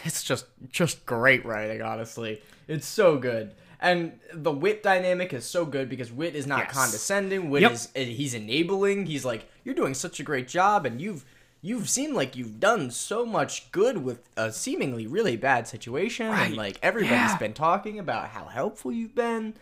[0.04, 2.42] It's just just great writing, honestly.
[2.68, 3.54] It's so good.
[3.80, 6.72] And the whit dynamic is so good because whit is not Yes.
[6.74, 7.50] condescending.
[7.50, 7.72] Whit Yep.
[7.72, 9.06] is he's enabling.
[9.06, 11.24] He's like, "You're doing such a great job and you've
[11.66, 16.56] you've seemed like you've done so much good with a seemingly really bad situation and
[16.56, 17.38] like everybody's Yeah.
[17.38, 19.56] been talking about how helpful you've been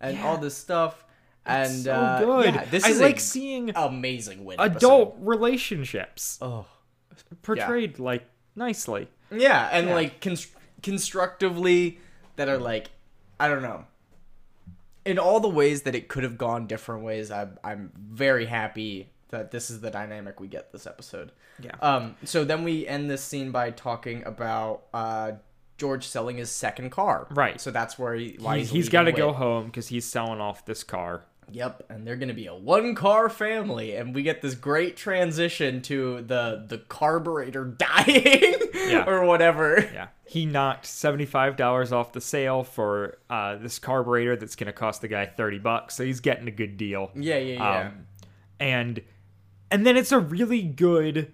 [0.00, 1.04] and all this stuff."
[1.46, 2.54] And so uh, good.
[2.54, 6.38] yeah, this I is like seeing amazing wit adult relationships.
[6.42, 6.66] Oh.
[7.42, 8.24] portrayed like
[8.56, 9.08] nicely.
[9.30, 9.94] Yeah, and Yeah.
[9.94, 11.98] like const- constructively
[12.36, 12.90] that are like,
[13.38, 13.84] I don't know.
[15.04, 19.10] In all the ways that it could have gone different ways, I'm I'm very happy
[19.34, 21.30] that this is the dynamic we get this episode.
[21.62, 21.72] Yeah.
[21.80, 22.16] Um.
[22.24, 25.32] So then we end this scene by talking about uh
[25.76, 27.26] George selling his second car.
[27.30, 27.60] Right.
[27.60, 30.40] So that's where he why He, he's, he's got to go home because he's selling
[30.40, 31.24] off this car.
[31.52, 35.82] Yep, and they're gonna be a one car family, and we get this great transition
[35.82, 39.04] to the the carburetor dying Yeah.
[39.06, 39.78] or whatever.
[39.92, 40.08] Yeah.
[40.26, 45.06] He knocked $75 off the sale for uh, this carburetor that's going to cost the
[45.08, 45.94] guy 30 bucks.
[45.96, 47.10] So he's getting a good deal.
[47.14, 47.80] Yeah, yeah, yeah.
[47.88, 48.06] Um,
[48.58, 49.00] and
[49.74, 51.32] and then it's a really good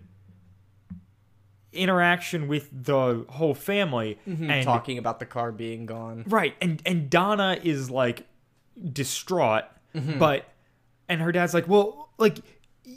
[1.73, 6.25] interaction with the whole family and talking about the car being gone.
[6.27, 8.27] right and and Donna is like
[8.93, 10.21] distraught Mm-hmm.
[10.21, 10.45] but
[11.09, 12.39] and her dad's like well like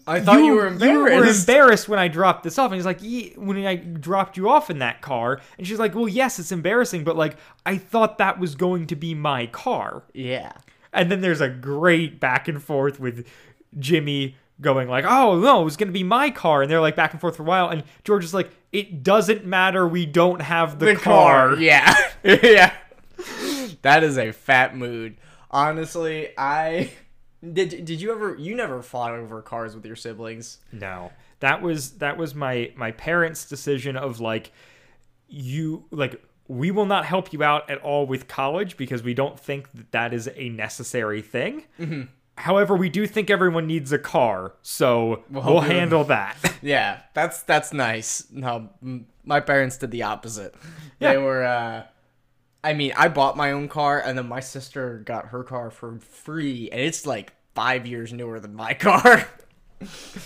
[0.05, 1.47] I thought you, were You were embarrassed.
[1.49, 2.71] embarrassed when I dropped this off.
[2.71, 2.99] And he's like,
[3.37, 5.39] when I dropped you off in that car.
[5.57, 8.95] And she's like, well, yes, it's embarrassing, but like, I thought that was going to
[8.95, 10.03] be my car.
[10.13, 10.53] yeah.
[10.93, 13.27] And then there's a great back and forth with
[13.77, 16.95] Jimmy going like, "Oh no, it was going to be my car," and they're like
[16.95, 17.69] back and forth for a while.
[17.69, 19.87] And George is like, "It doesn't matter.
[19.87, 21.55] We don't have the, The car." car.
[21.59, 21.95] Yeah.
[22.23, 22.73] yeah.
[23.83, 25.17] That is a fat mood.
[25.51, 26.91] Honestly, I
[27.51, 30.59] did did you ever you never fought over cars with your siblings?
[30.71, 34.51] No, that was that was my my parents' decision of like,
[35.27, 39.39] you like we will not help you out at all with college because we don't
[39.39, 41.63] think that that is a necessary thing.
[41.79, 42.03] Mm-hmm.
[42.37, 45.59] However, we do think everyone needs a car, so we'll, you.
[45.71, 46.37] handle that.
[46.63, 48.25] Yeah, that's that's nice.
[48.31, 50.55] No, m- my parents did the opposite.
[50.99, 51.11] Yeah.
[51.11, 51.83] They were uh
[52.63, 55.99] I mean, I bought my own car and then my sister got her car for
[55.99, 59.27] free and it's like 5 years newer than my car.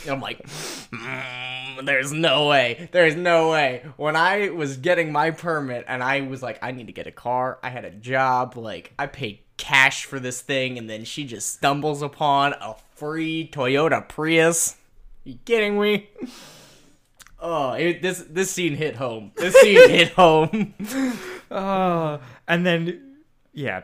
[0.08, 0.46] I'm like,
[0.92, 2.90] "Mm, there's no way.
[2.92, 3.84] There's no way.
[3.98, 7.12] When I was getting my permit and I was like, I need to get a
[7.12, 11.26] car, I had a job, like, I paid cash for this thing, and then she
[11.26, 14.76] just stumbles upon a free Toyota Prius.
[15.24, 16.10] you kidding me?
[17.40, 19.32] Oh, it, this this scene hit home.
[19.36, 20.74] This scene hit home.
[21.52, 22.18] Uh,
[22.48, 23.18] and then,
[23.54, 23.82] yeah,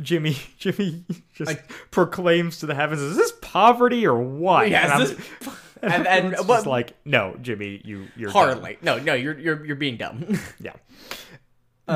[0.00, 1.56] Jimmy Jimmy just
[1.90, 5.28] proclaims to the heavens, "Is this poverty or what?" Yeah, and is this-
[5.82, 8.78] and, and- and just like, "No, Jimmy, you you're dumb." Hardly.
[8.82, 10.38] No, no, you're you're you're being dumb.
[10.60, 10.74] Yeah.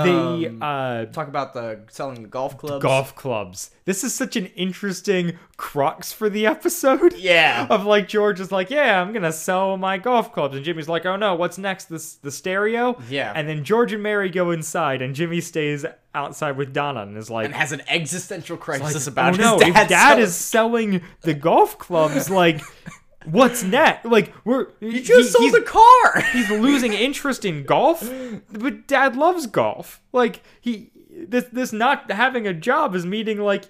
[0.02, 2.82] The Um, uh, Talk about the selling the golf clubs.
[2.82, 3.70] golf clubs.
[3.84, 7.14] This is such an interesting crux for the episode.
[7.24, 7.66] Yeah.
[7.70, 11.06] Of like George is like, yeah, I'm gonna sell my golf clubs, and Jimmy's like,
[11.06, 11.86] oh no, what's next?
[11.86, 12.98] This the stereo.
[13.08, 13.32] Yeah.
[13.34, 17.30] And then George and Mary go inside, and Jimmy stays outside with Donna, and is
[17.30, 19.88] like, and has an existential like, crisis about oh no, his if dad.
[19.88, 22.60] dad selling- is selling the golf clubs, like,
[23.24, 24.04] what's next?
[24.04, 26.20] Like, we're You just sold he's, a car.
[26.32, 28.08] he's losing interest in golf,
[28.50, 30.00] but dad loves golf.
[30.12, 33.64] Like he this this not having a job is meaning like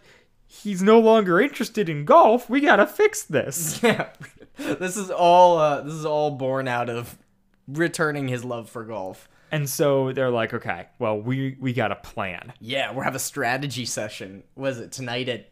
[0.46, 2.48] he's no longer interested in golf.
[2.48, 3.80] We gotta fix this.
[3.82, 4.10] yeah.
[4.56, 7.18] This is all uh, this is all born out of
[7.66, 9.28] returning his love for golf.
[9.50, 12.52] And so they're like, okay, well we we got a plan.
[12.61, 14.42] Yeah, we'll have a strategy session.
[14.57, 15.50] Was it tonight at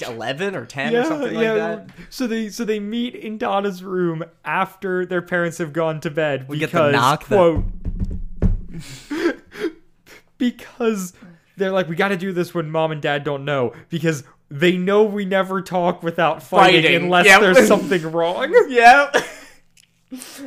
[0.00, 1.88] eleven or ten or something like that?
[2.10, 6.48] So they so they meet in Donna's room after their parents have gone to bed
[6.48, 7.64] We because knock quote
[10.38, 11.12] because
[11.56, 14.76] they're like we got to do this when mom and dad don't know because they
[14.76, 17.40] know we never talk without fighting, Fighting, unless yep.
[17.40, 18.54] there's something wrong.
[18.68, 19.10] Yeah.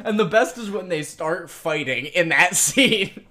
[0.04, 3.26] And the best is when they start fighting in that scene.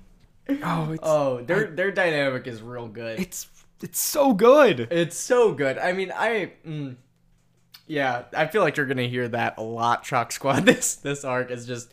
[0.63, 3.19] Oh, it's Oh, their their dynamic is real good.
[3.21, 3.47] it's
[3.83, 4.89] it's so good.
[4.91, 5.79] It's so good.
[5.79, 6.97] I mean, I mm,
[7.87, 10.03] yeah, I feel like you're gonna hear that a lot.
[10.05, 10.65] Chalk Squad.
[10.67, 11.93] This this arc is just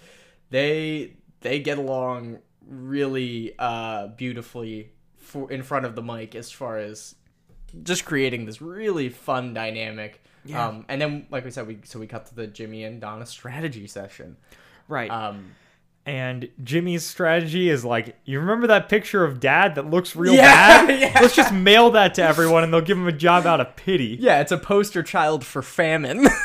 [0.50, 6.78] they they get along really uh beautifully for in front of the mic as far
[6.78, 7.16] as
[7.84, 10.23] just creating this really fun dynamic.
[10.46, 10.68] Yeah.
[10.68, 13.26] Um, and then like we said, we so we cut to the Jimmy and Donna
[13.26, 14.38] strategy session.
[14.88, 15.10] Right.
[15.10, 15.52] Um,
[16.06, 20.86] And Jimmy's strategy is like, you remember that picture of dad that looks real Yeah,
[20.86, 21.00] bad?
[21.00, 21.20] yeah.
[21.22, 24.18] Let's just mail that to everyone and they'll give him a job out of pity.
[24.20, 26.28] Yeah, it's a poster child for famine.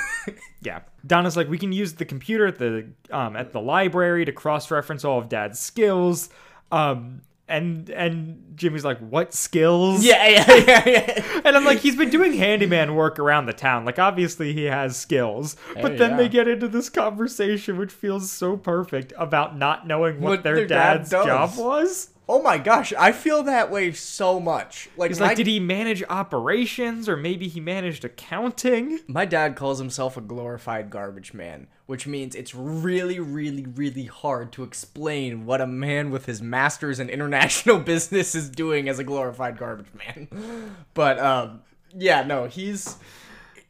[0.61, 0.81] Yeah.
[1.07, 4.71] Donna's like, we can use the computer at the um, at the library to cross
[4.73, 6.29] reference all of dad's skills.
[6.73, 10.05] Um, and and Jimmy's like, what skills?
[10.05, 11.41] yeah, yeah, yeah, yeah.
[11.45, 13.85] And I'm like, he's been doing handyman work around the town.
[13.85, 15.57] Like, obviously he has skills.
[15.75, 20.21] But Hey, then they get into this conversation, which feels so perfect about not knowing
[20.21, 21.25] what, What their, their dad's does.
[21.27, 22.11] job was.
[22.31, 24.91] Oh my gosh, I feel that way so much.
[24.99, 29.01] Like, He's my, like, did he manage operations or maybe he managed accounting?
[29.07, 34.53] my dad calls himself a glorified garbage man, which means it's really, really, really hard
[34.53, 39.05] to explain what a man with his master's in international business is doing as a
[39.05, 40.29] glorified garbage man.
[40.95, 41.63] But um,
[41.97, 42.97] yeah, no, he's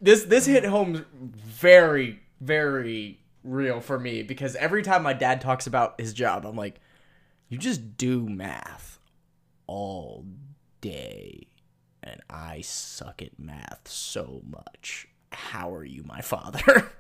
[0.00, 5.66] this this hit home very, very real for me because every time my dad talks
[5.66, 6.80] about his job, I'm like,
[7.49, 8.99] you just do math
[9.66, 10.24] all
[10.80, 11.46] day
[12.03, 15.09] and I suck at math so much.
[15.32, 16.90] How are you, my father?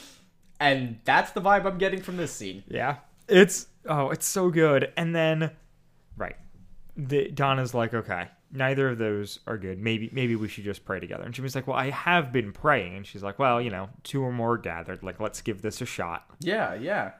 [0.60, 2.62] and that's the vibe I'm getting from this scene.
[2.68, 2.96] Yeah.
[3.28, 4.92] It's oh, it's so good.
[4.96, 5.50] And then
[6.16, 6.36] right.
[6.96, 9.78] The Donna's like, okay, neither of those are good.
[9.78, 11.24] Maybe maybe we should just pray together.
[11.24, 12.96] And Jimmy's like, Well, I have been praying.
[12.96, 15.86] And she's like, Well, you know, two or more gathered, like let's give this a
[15.86, 16.26] shot.
[16.40, 17.12] Yeah, yeah.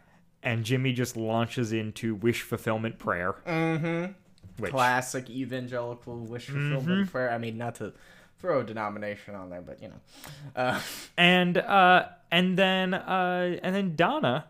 [0.42, 3.36] And Jimmy just launches into wish fulfillment prayer.
[3.46, 4.12] Mm-hmm.
[4.58, 7.30] Which Classic evangelical wish fulfillment prayer.
[7.30, 7.92] I mean, not to
[8.38, 10.00] throw a denomination on there, but you know.
[10.56, 10.80] Uh,
[11.16, 14.46] and uh and then uh and then Donna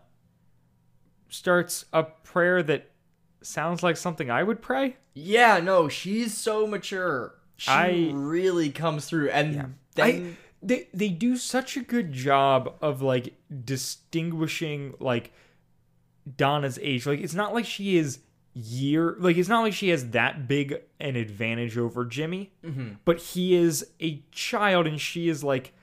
[1.29, 2.89] starts a prayer that
[3.41, 4.97] sounds like something I would pray.
[5.13, 7.35] yeah, no, she's so mature.
[7.57, 9.65] She I- really comes through, and I,
[9.95, 15.33] then they they do such a good job of like distinguishing like
[16.37, 17.05] Donna's age.
[17.05, 18.19] Like it's not like she is
[18.55, 22.93] year like it's not like she has that big an advantage over Jimmy, mm-hmm.
[23.05, 25.73] but he is a child and she is like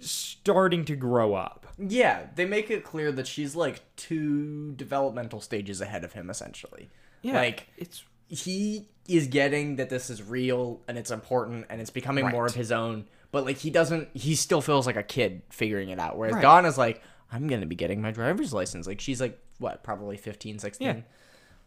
[0.00, 1.66] starting to grow up.
[1.78, 6.88] yeah, they make it clear that she's like two developmental stages ahead of him, essentially.
[7.22, 7.34] Yeah.
[7.34, 12.28] Like it's he is getting that this is real and it's important and it's becoming
[12.28, 15.88] more of his own but like he doesn't he still feels like a kid figuring
[15.88, 16.42] it out whereas Right.
[16.42, 17.02] donna's like
[17.32, 21.00] i'm gonna be getting my driver's license like she's like what probably 15 16 Yeah.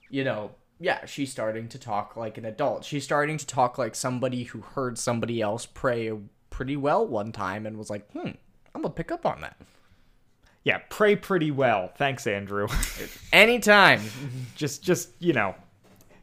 [0.10, 3.96] you know yeah she's starting to talk like an adult she's starting to talk like
[3.96, 6.12] somebody who heard somebody else pray
[6.50, 8.30] pretty well one time and was like hmm
[8.76, 9.58] i'm gonna pick up on that
[10.66, 11.92] yeah, pray pretty well.
[11.98, 12.70] Thanks, Andrew.
[13.34, 14.00] anytime
[14.56, 15.56] just just, you know,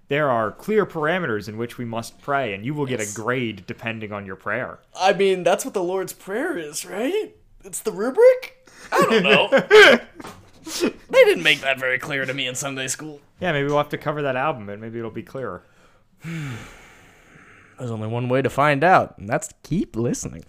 [0.09, 3.65] there are clear parameters in which we must pray and you will get a grade
[3.67, 4.79] depending on your prayer.
[4.99, 7.35] i mean that's what the lord's prayer is right
[7.65, 9.49] it's the rubric i don't know
[11.11, 13.89] they didn't make that very clear to me in sunday school Yeah, maybe we'll have
[13.91, 15.63] to cover that album and maybe it'll be clearer.
[16.25, 20.45] There's only one way to find out, and that's to keep listening.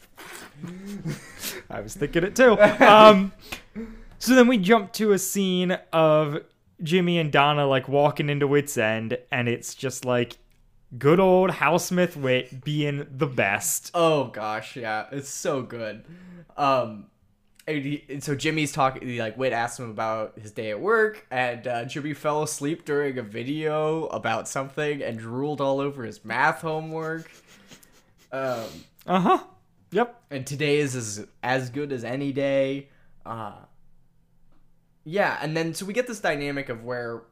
[1.70, 2.60] I was thinking it too.
[2.60, 3.32] Um,
[4.20, 6.40] so then we jump to a scene of
[6.84, 10.40] Jimmy and Donna like walking into Whit's End, and it's just like
[10.98, 13.92] good old Housesmith Whit being the best.
[13.94, 16.04] Oh gosh, yeah, it's so good.
[16.58, 17.08] Um,
[17.68, 19.18] and he- and so Jimmy's talking.
[19.18, 23.18] Like, Whit asked him about his day at work, and uh, Jimmy fell asleep during
[23.18, 27.32] a video about something and drooled all over his math homework.
[28.32, 28.66] Um,
[29.06, 29.44] Uh huh.
[29.92, 30.22] Yep.
[30.32, 32.90] and today is as as good as any day.
[33.26, 33.54] Uh
[35.04, 37.24] yeah, and then so we get this dynamic of where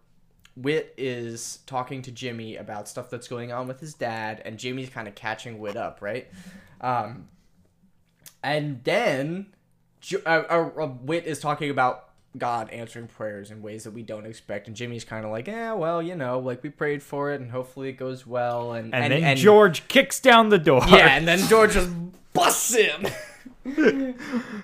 [0.62, 4.90] Whit is talking to Jimmy about stuff that's going on with his dad, and Jimmy's
[4.90, 6.28] kind of catching Whit up, right?
[6.82, 7.28] Um,
[8.44, 9.48] and then
[10.26, 14.26] uh, uh, uh, Whit is talking about God answering prayers in ways that we don't
[14.26, 17.42] expect, and Jimmy's kind of like, yeah, well, you know, like we prayed for it,
[17.42, 20.82] and hopefully it goes well, and And, and, then George kicks down the door.
[20.88, 21.90] yeah, and then George just
[22.34, 23.08] busts in.
[23.78, 24.16] and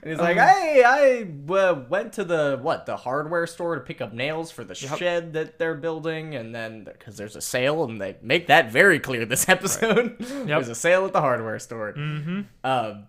[0.04, 4.14] he's like, "Hey, I uh, went to the what the hardware store to pick up
[4.14, 8.18] nails for the shed that they're building, and then because there's a sale, and they
[8.22, 10.18] make that very clear this episode.
[10.20, 11.94] there's a sale at the hardware store.
[11.94, 12.42] Mm-hmm.
[12.64, 13.08] Um,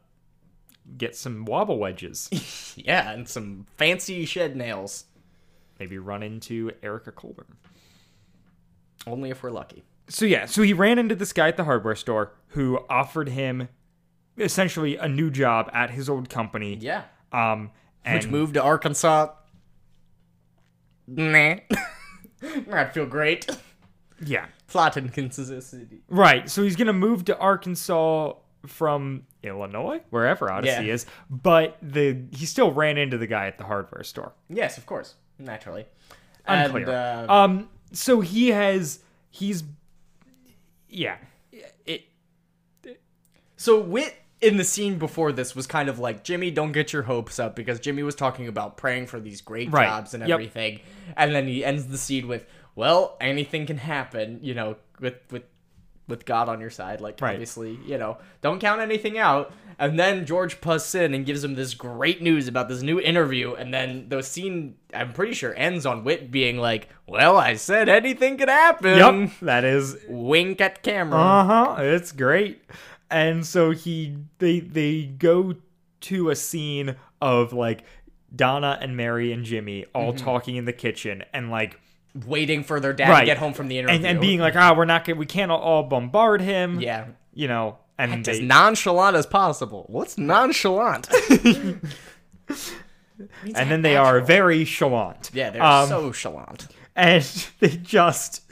[0.96, 2.74] Get some wobble wedges.
[2.76, 5.06] yeah, and some fancy shed nails.
[5.80, 7.56] Maybe run into Erica Colburn.
[9.06, 9.84] Only if we're lucky.
[10.08, 13.68] So yeah, so he ran into this guy at the hardware store who offered him
[14.38, 16.76] essentially a new job at his old company.
[16.80, 17.02] Yeah.
[17.32, 17.70] Um,
[18.04, 19.32] and Which moved to Arkansas.
[21.06, 21.56] Nah.
[22.72, 23.48] I'd feel great.
[24.24, 26.00] yeah, Plot inconsistency.
[26.08, 26.48] right.
[26.50, 28.34] So he's gonna move to Arkansas
[28.66, 30.92] from Illinois, wherever Odyssey Yeah.
[30.94, 31.06] is.
[31.30, 34.32] But the he still ran into the guy at the hardware store.
[34.48, 35.86] Yes, of course, naturally.
[36.46, 36.88] unclear.
[36.90, 39.62] And, uh, um, so he has he's
[40.88, 41.16] yeah.
[41.84, 42.04] It
[43.56, 44.14] So Whit
[44.46, 47.54] in the scene before this was kind of like Jimmy, don't get your hopes up
[47.56, 49.86] because Jimmy was talking about praying for these great Right.
[49.86, 50.30] jobs and Yep.
[50.34, 50.80] everything,
[51.16, 55.42] and then he ends the scene with, "Well, anything can happen," you know, with with
[56.08, 57.32] with God on your side, like Right.
[57.32, 59.52] obviously, you know, don't count anything out.
[59.76, 63.54] And then George busts in and gives him this great news about this new interview,
[63.54, 67.88] and then the scene, I'm pretty sure, ends on Whit being like, "Well, I said
[67.88, 71.18] anything could happen." yep, that is Wink at camera.
[71.20, 71.76] Uh huh.
[71.80, 72.62] It's great.
[73.10, 75.54] And so he they they go
[76.02, 77.84] to a scene of like
[78.34, 80.24] Donna and Mary and Jimmy all Mm-hmm.
[80.24, 81.80] talking in the kitchen and like
[82.26, 83.96] waiting for their dad right to get home from the interview.
[83.96, 87.06] and, and being like ah we're not gonna we can't all bombard him yeah.
[87.34, 89.84] you know and as they, nonchalant as possible.
[89.88, 91.08] What's nonchalant?
[93.54, 96.68] and then they are very chalant yeah, they're Um, so chalant.
[96.94, 97.24] and
[97.60, 98.42] they just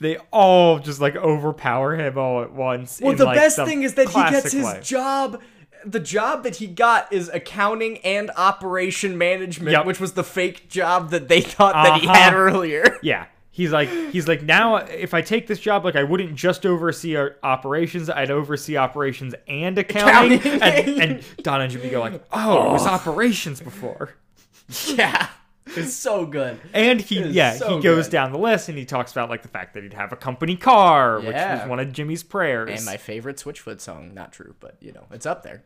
[0.00, 3.82] they all just like overpower him all at once Well, in, the like, best thing
[3.82, 4.80] is that he gets his way.
[4.82, 5.40] job.
[5.84, 9.86] The job that he got is accounting and operation management, Yep.
[9.86, 12.14] which was the fake job that they thought that he Uh-huh.
[12.18, 12.98] had earlier.
[13.02, 13.26] Yeah.
[13.50, 17.16] He's like he's like now if I take this job like I wouldn't just oversee
[17.16, 21.00] our operations I'd oversee operations and accounting, Accounting.
[21.00, 24.10] and, and Donna and Jimmy go like oh it was operations before
[24.94, 25.28] yeah,
[25.76, 26.60] it's so good.
[26.72, 28.12] and he yeah so he goes good.
[28.12, 30.56] down the list and he talks about like the fact that he'd have a company
[30.56, 31.60] car which Yeah.
[31.62, 35.04] was one of Jimmy's prayers And my favorite Switchfoot song, not true, but you know,
[35.10, 35.64] it's up there.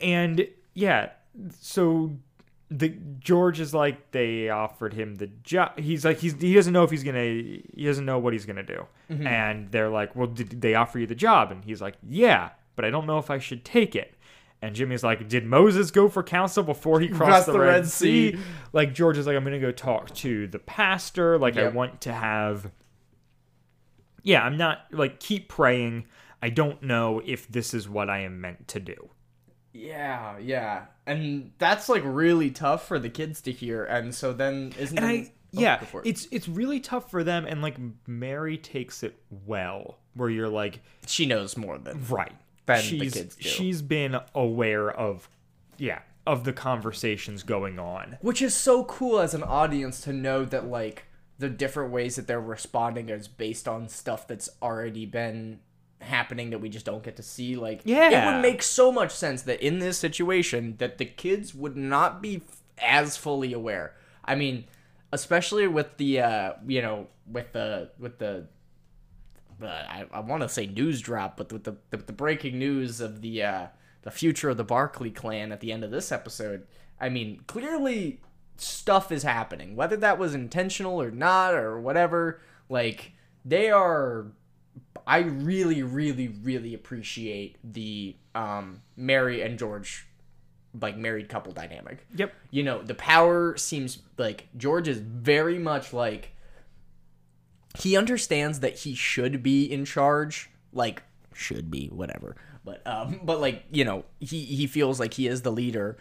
[0.00, 1.10] and yeah
[1.60, 2.12] so
[2.70, 5.78] the George is like they offered him the job.
[5.78, 8.62] He's like he's he doesn't know if he's gonna he doesn't know what he's gonna
[8.62, 8.86] do.
[9.10, 9.26] Mm-hmm.
[9.26, 11.50] And they're like, well, did they offer you the job?
[11.50, 14.14] And he's like, yeah, but I don't know if I should take it.
[14.60, 18.38] And Jimmy's like, did Moses go for counsel before he crossed the, Red, sea?
[18.72, 21.38] Like George is like, I'm gonna go talk to the pastor.
[21.38, 22.70] Like I want to have.
[24.22, 26.06] Yeah, I'm not like keep praying.
[26.42, 29.10] I don't know if this is what I am meant to do.
[29.72, 30.86] Yeah, yeah.
[31.06, 33.84] And that's like really tough for the kids to hear.
[33.84, 35.88] And so then isn't and it- I oh, yeah, it.
[36.04, 40.80] it's it's really tough for them, and like Mary takes it well, where you're like,
[41.06, 42.34] she knows more than right,
[42.76, 43.48] Than the she's kids do.
[43.48, 45.28] she's been aware of,
[45.76, 48.18] yeah, of the conversations going on.
[48.20, 51.06] Which is so cool as an audience to know that like
[51.38, 55.60] the different ways that they're responding is based on stuff that's already been
[56.00, 57.56] happening that we just don't get to see.
[57.56, 58.10] Like yeah.
[58.10, 62.20] it would make so much sense that in this situation that the kids would not
[62.20, 63.94] be f- as fully aware.
[64.24, 64.64] I mean,
[65.12, 68.46] especially with the uh you know with the with the
[69.62, 73.20] I, I want to say news drop, but with the, the the breaking news of
[73.22, 73.66] the uh,
[74.02, 76.66] the future of the Barclay clan at the end of this episode,
[77.00, 78.20] I mean, clearly
[78.56, 82.40] stuff is happening, whether that was intentional or not or whatever.
[82.68, 83.12] Like
[83.44, 84.26] they are,
[85.06, 90.06] I really, really, really appreciate the um, Mary and George
[90.80, 92.06] like married couple dynamic.
[92.14, 92.34] Yep.
[92.50, 96.34] You know, the power seems like George is very much like
[97.76, 101.02] he understands that he should be in charge like
[101.34, 102.36] should be whatever.
[102.64, 105.98] But um but like you know he he feels like he is the leader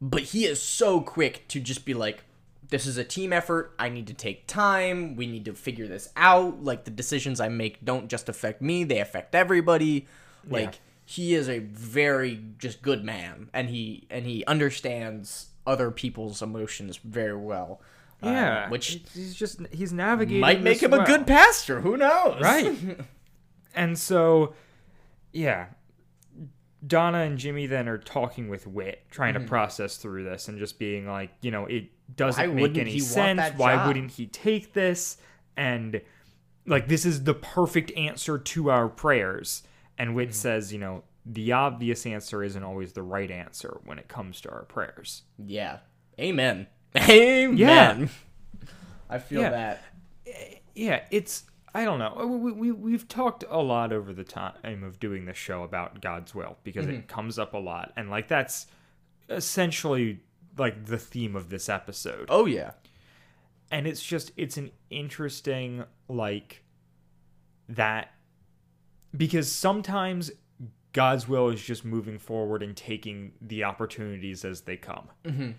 [0.00, 2.24] but he is so quick to just be like
[2.68, 3.74] this is a team effort.
[3.78, 5.16] I need to take time.
[5.16, 6.62] We need to figure this out.
[6.62, 8.84] Like the decisions i make don't just affect me.
[8.84, 10.06] They affect everybody.
[10.48, 16.42] Like he is a very just good man and he and he understands other people's
[16.42, 17.80] emotions very well
[18.22, 21.80] Um, Yeah, which he's just he's navigating might make him a good pastor.
[21.80, 22.40] Who knows?
[22.40, 22.72] right?
[23.74, 24.54] and so,
[25.32, 25.66] yeah,
[26.86, 30.78] Donna and Jimmy then are talking with Whit, trying to process through this and just
[30.78, 32.56] being like, you know, it doesn't Mm-hmm.
[32.56, 33.40] Why make any sense.
[33.56, 33.86] Why job?
[33.88, 35.16] wouldn't he take this?
[35.56, 36.02] And
[36.66, 39.62] like, this is the perfect answer to our prayers.
[39.96, 40.34] And Whit Mm-hmm.
[40.34, 44.50] says, you know, the obvious answer isn't always the right answer when it comes to
[44.50, 45.22] our prayers.
[45.38, 45.78] Yeah.
[46.20, 46.66] Amen.
[46.96, 47.56] Amen.
[47.56, 48.06] Yeah.
[49.10, 49.50] I feel Yeah.
[49.50, 49.82] that.
[50.74, 54.98] yeah it's i don't know we, we, we've talked a lot over the time of
[54.98, 56.94] doing this show about god's will because Mm-hmm.
[56.96, 58.66] it comes up a lot and like that's
[59.28, 60.20] essentially
[60.56, 62.72] like the theme of this episode Oh yeah.
[63.70, 66.62] and it's just it's an interesting like
[67.68, 68.12] that
[69.16, 70.30] because sometimes
[70.92, 75.50] god's will is just moving forward and taking the opportunities as they come Mm-hmm.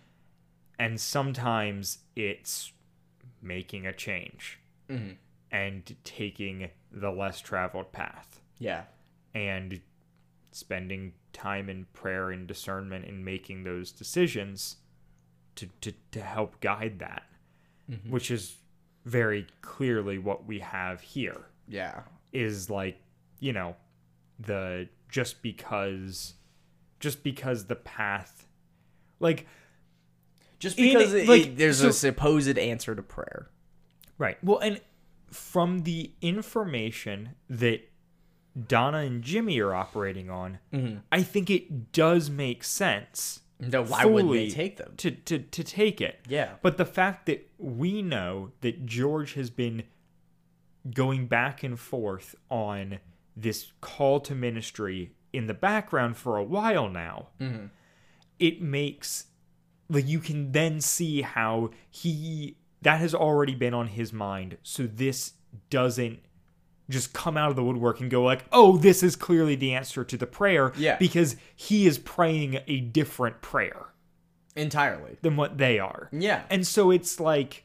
[0.79, 2.71] And sometimes it's
[3.41, 4.59] making a change
[4.89, 5.13] Mm-hmm.
[5.51, 8.83] and taking the less traveled path Yeah.
[9.33, 9.81] and
[10.51, 14.77] spending time in prayer and discernment and making those decisions
[15.55, 17.23] to, to, to help guide that
[18.09, 18.55] which is
[19.05, 22.01] very clearly what we have here Yeah.
[22.31, 22.99] is like
[23.39, 23.75] you know
[24.39, 26.33] the just because
[26.99, 28.45] just because the path
[29.19, 29.47] like
[30.59, 33.49] Just because it, like, it- there's so- a supposed answer to prayer.
[34.17, 34.41] Right.
[34.43, 34.79] Well, and
[35.29, 37.89] from the information that
[38.67, 40.99] Donna and Jimmy are operating on, mm-hmm.
[41.11, 43.41] I think it does make sense.
[43.59, 44.93] No, why wouldn't they take them?
[44.97, 46.19] To, to, to take it.
[46.27, 46.53] Yeah.
[46.61, 49.83] But the fact that we know that George has been
[50.93, 52.99] going back and forth on
[53.35, 57.65] this call to ministry in the background for a while now, mm-hmm.
[58.39, 59.25] it makes
[59.89, 64.83] like you can then see how he that has already been on his mind so
[64.87, 65.33] this
[65.69, 66.19] doesn't
[66.89, 70.03] just come out of the woodwork and go like oh this is clearly the answer
[70.03, 70.97] to the prayer Yeah.
[70.97, 73.87] because he is praying a different prayer
[74.55, 75.17] Entirely.
[75.21, 76.43] than what they are Yeah.
[76.49, 77.63] and so it's like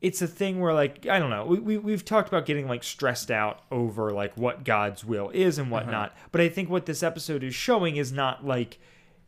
[0.00, 2.82] it's a thing where like i don't know we, we, we've talked about getting like
[2.82, 5.82] stressed out over like what god's will is and uh-huh.
[5.84, 8.78] whatnot but i think what this episode is showing is not like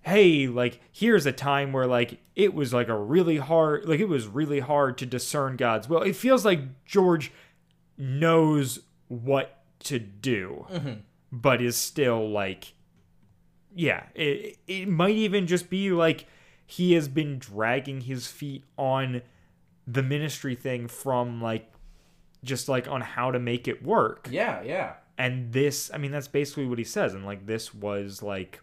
[0.05, 4.09] hey like here's a time where like it was like a really hard like it
[4.09, 6.03] was really hard to discern god's will.
[6.03, 7.33] It feels like george
[7.97, 10.93] knows what to do mm-hmm.
[11.33, 12.75] but is still like
[13.75, 16.27] yeah it, it might even just be like
[16.67, 19.23] he has been dragging his feet on
[19.87, 21.71] the ministry thing from like
[22.43, 24.29] just like on how to make it work.
[24.31, 24.95] Yeah, yeah.
[25.17, 28.61] and this i mean that's basically what he says and like this was like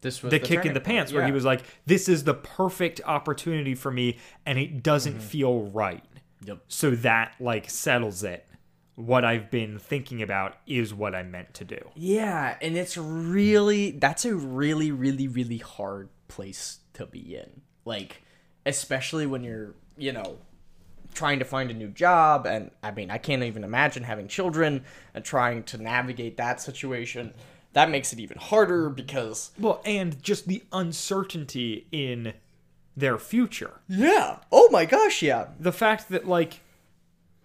[0.00, 3.00] This was the, kick in the pants where he was like this is the perfect
[3.04, 5.22] opportunity for me and it doesn't mm-hmm.
[5.22, 6.04] feel right
[6.44, 6.60] Yep.
[6.68, 8.46] so that like settles it
[8.94, 13.90] what i've been thinking about is what i meant to do Yeah, and it's really
[13.90, 17.62] that's a really really really hard place to be in.
[17.84, 18.22] Like
[18.66, 20.38] especially when you're, you know,
[21.14, 24.84] trying to find a new job and I mean, I can't even imagine having children
[25.14, 27.32] and trying to navigate that situation.
[27.74, 32.32] That makes it even harder because well and just the uncertainty in
[32.96, 34.38] their future yeah.
[34.50, 35.48] Oh my gosh, yeah.
[35.60, 36.60] the fact that like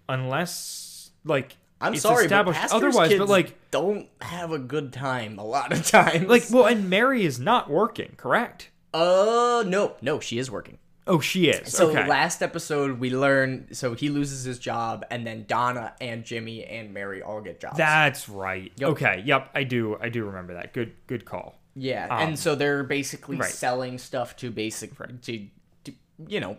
[0.09, 5.73] unless like I'm sorry, but otherwise but like don't have a good time a lot
[5.73, 6.27] of times.
[6.27, 10.77] like well and mary is not working correct uh no, no, she is working.
[11.07, 11.73] Oh she is.
[11.73, 12.07] So okay.
[12.07, 16.93] last episode we learn so he loses his job and then Donna and Jimmy and
[16.93, 17.77] Mary all get jobs.
[17.77, 18.71] that's right.
[18.81, 20.73] Okay yep i do i do remember that.
[20.73, 21.59] Good good call.
[21.75, 23.49] Yeah, um, and so they're basically right.
[23.49, 25.47] selling stuff to basic to,
[25.85, 25.93] to
[26.27, 26.57] you know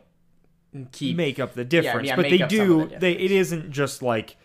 [0.93, 4.37] keep make up the difference yeah, but they do the they it isn't just like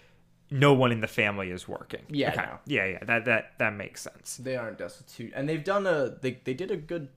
[0.51, 2.01] no one in the family is working.
[2.09, 2.41] Yeah, okay.
[2.43, 2.59] no.
[2.65, 4.37] yeah yeah that that that makes sense.
[4.37, 7.09] They aren't destitute and they've done a they, they did a good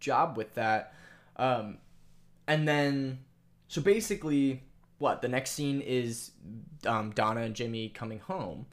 [0.00, 0.92] job with that.
[1.36, 1.78] Um
[2.46, 3.20] and then
[3.68, 4.62] so basically
[4.98, 6.30] what the next scene is
[6.86, 8.66] um Donna and Jimmy coming home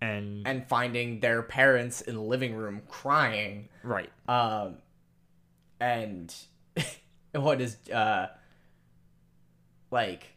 [0.00, 3.68] and and finding their parents in the living room crying.
[3.82, 4.10] Right.
[4.28, 4.78] Um
[5.80, 6.34] and
[7.32, 8.28] what is uh
[9.90, 10.34] like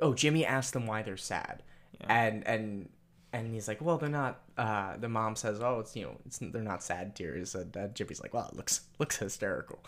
[0.00, 1.62] oh jimmy asked them why they're sad.
[2.08, 2.88] And and
[3.32, 6.38] and he's like well they're not uh the mom says oh it's you know it's
[6.38, 9.78] they're not sad tears and uh, jimmy's like well it looks looks hysterical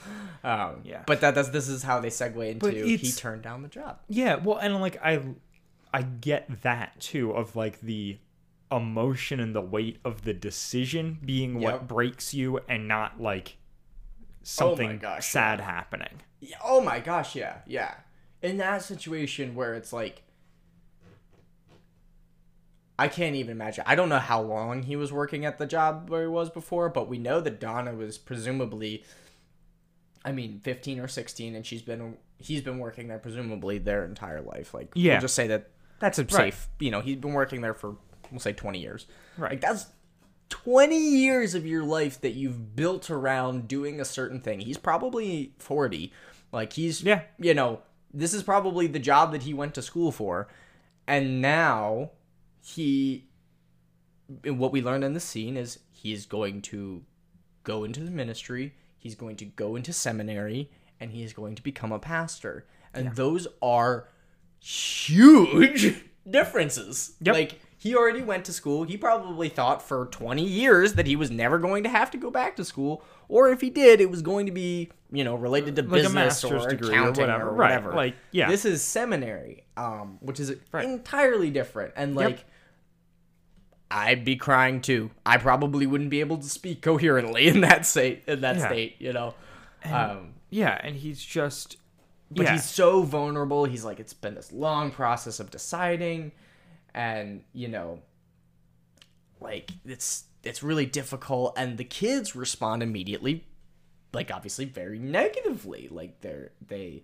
[0.45, 1.03] um Yeah.
[1.07, 4.37] but that that's this is how they segue into he turned down the job Yeah,
[4.37, 5.21] well, and like I,
[5.93, 8.19] I get that too of like the
[8.71, 13.57] emotion and the weight of the decision being what breaks you, and not like
[14.43, 16.21] something gosh, sad happening.
[16.41, 17.95] Yeah, oh my gosh, yeah, yeah.
[18.41, 20.23] In that situation where it's like
[22.99, 23.85] I can't even imagine.
[23.87, 26.89] I don't know how long he was working at the job where he was before,
[26.89, 29.05] but we know that Donna was presumably
[30.25, 34.41] I mean, 15 or 16 and she's been he's been working there presumably their entire
[34.41, 34.73] life.
[34.75, 35.15] Like Yeah.
[35.15, 37.97] we'll just say that that's a safe, you know, he's been working there for
[38.31, 39.07] we'll say 20 years.
[39.37, 39.53] Right.
[39.53, 39.87] Like that's
[40.51, 44.61] 20 years of your life that you've built around doing a certain thing.
[44.61, 46.13] He's probably 40.
[46.53, 47.23] Like he's Yeah.
[47.39, 47.81] you know,
[48.15, 50.47] this is probably the job that he went to school for.
[51.07, 52.11] And now
[52.65, 53.27] he
[54.45, 57.03] and what we learned in the scene is he's going to
[57.65, 61.63] go into the ministry, he's going to go into seminary, and he is going to
[61.63, 62.67] become a pastor.
[62.95, 64.09] And those are
[64.61, 67.15] huge differences.
[67.21, 67.35] Yep.
[67.35, 68.85] Like he already went to school.
[68.85, 72.31] He probably thought for 20 years that he was never going to have to go
[72.31, 75.75] back to school, or if he did, it was going to be, you know, related
[75.77, 77.49] to Like business or degree or accounting whatever.
[77.49, 77.71] or Right.
[77.71, 77.93] whatever.
[77.95, 78.49] Like, yeah.
[78.49, 80.85] This is seminary, um, which is Right.
[80.85, 81.93] entirely different.
[81.97, 82.45] And like
[83.95, 85.11] I'd be crying too.
[85.27, 88.67] I probably wouldn't be able to speak coherently in that state in that Yeah.
[88.69, 89.35] state, you know.
[89.85, 91.77] um Yeah, and he's just
[92.31, 92.53] but Yeah.
[92.53, 93.67] he's so vulnerable.
[93.67, 96.33] He's like, it's been this long process of deciding,
[96.95, 98.01] and you know,
[99.41, 101.55] like it's it's really difficult.
[101.57, 103.45] And the kids respond immediately,
[104.13, 105.89] like obviously very negatively.
[105.91, 107.03] Like they're they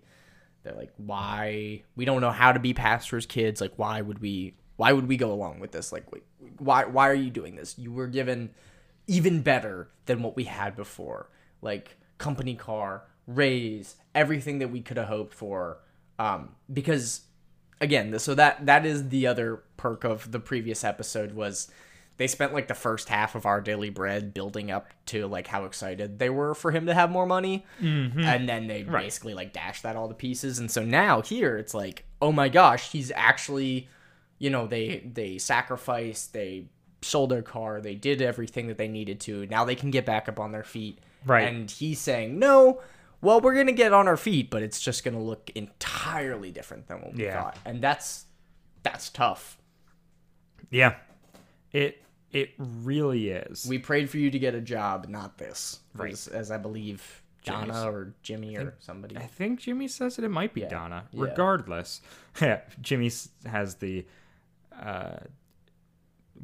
[0.63, 3.61] they're like, why we don't know how to be pastors' kids.
[3.61, 5.91] Like why would we why would we go along with this?
[5.91, 6.05] Like
[6.57, 7.77] why why are you doing this?
[7.77, 8.51] You were given
[9.07, 11.29] even better than what we had before.
[11.61, 15.79] Like company car, raise, everything that we could have hoped for.
[16.17, 17.23] Um, because
[17.81, 21.69] again, so that that is the other perk of the previous episode was
[22.15, 25.65] they spent like the first half of our daily bread building up to like how
[25.65, 27.65] excited they were for him to have more money
[28.25, 31.73] and then they basically like dashed that all to pieces and so now here it's
[31.73, 33.87] like oh my gosh he's actually
[34.39, 36.65] you know they they sacrificed they
[37.01, 40.27] sold their car they did everything that they needed to now they can get back
[40.27, 41.47] up on their feet Right.
[41.47, 42.81] and he's saying no
[43.21, 47.01] well we're gonna get on our feet but it's just gonna look entirely different than
[47.01, 47.41] what we Yeah.
[47.41, 48.25] thought and that's
[48.83, 49.57] that's tough
[50.69, 50.95] Yeah.
[51.71, 53.65] It it really is.
[53.67, 56.11] we prayed for you to get a job not this Right.
[56.13, 57.67] as, as i believe Jimmy's.
[57.69, 60.23] donna or jimmy or somebody I think Jimmy says it.
[60.25, 60.67] It might be Yeah.
[60.69, 61.05] Donna.
[61.13, 62.01] Regardless,
[62.41, 63.09] yeah, Jimmy
[63.45, 64.05] has the
[64.79, 65.17] uh,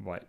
[0.03, 0.27] what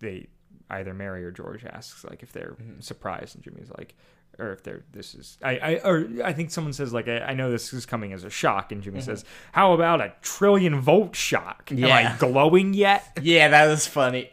[0.00, 0.26] they
[0.70, 2.80] either Mary or George asks like if they're Mm-hmm.
[2.80, 3.94] surprised, and Jimmy's like,
[4.38, 7.34] or if they're this is I I or I think someone says like I, I
[7.34, 11.16] know this is coming as a shock, and Jimmy says, how about a trillion volt
[11.16, 11.70] shock?
[11.72, 11.88] Am I Mm-hmm.
[11.88, 12.16] Yeah.
[12.18, 13.18] glowing yet?
[13.22, 14.30] Yeah, that was funny.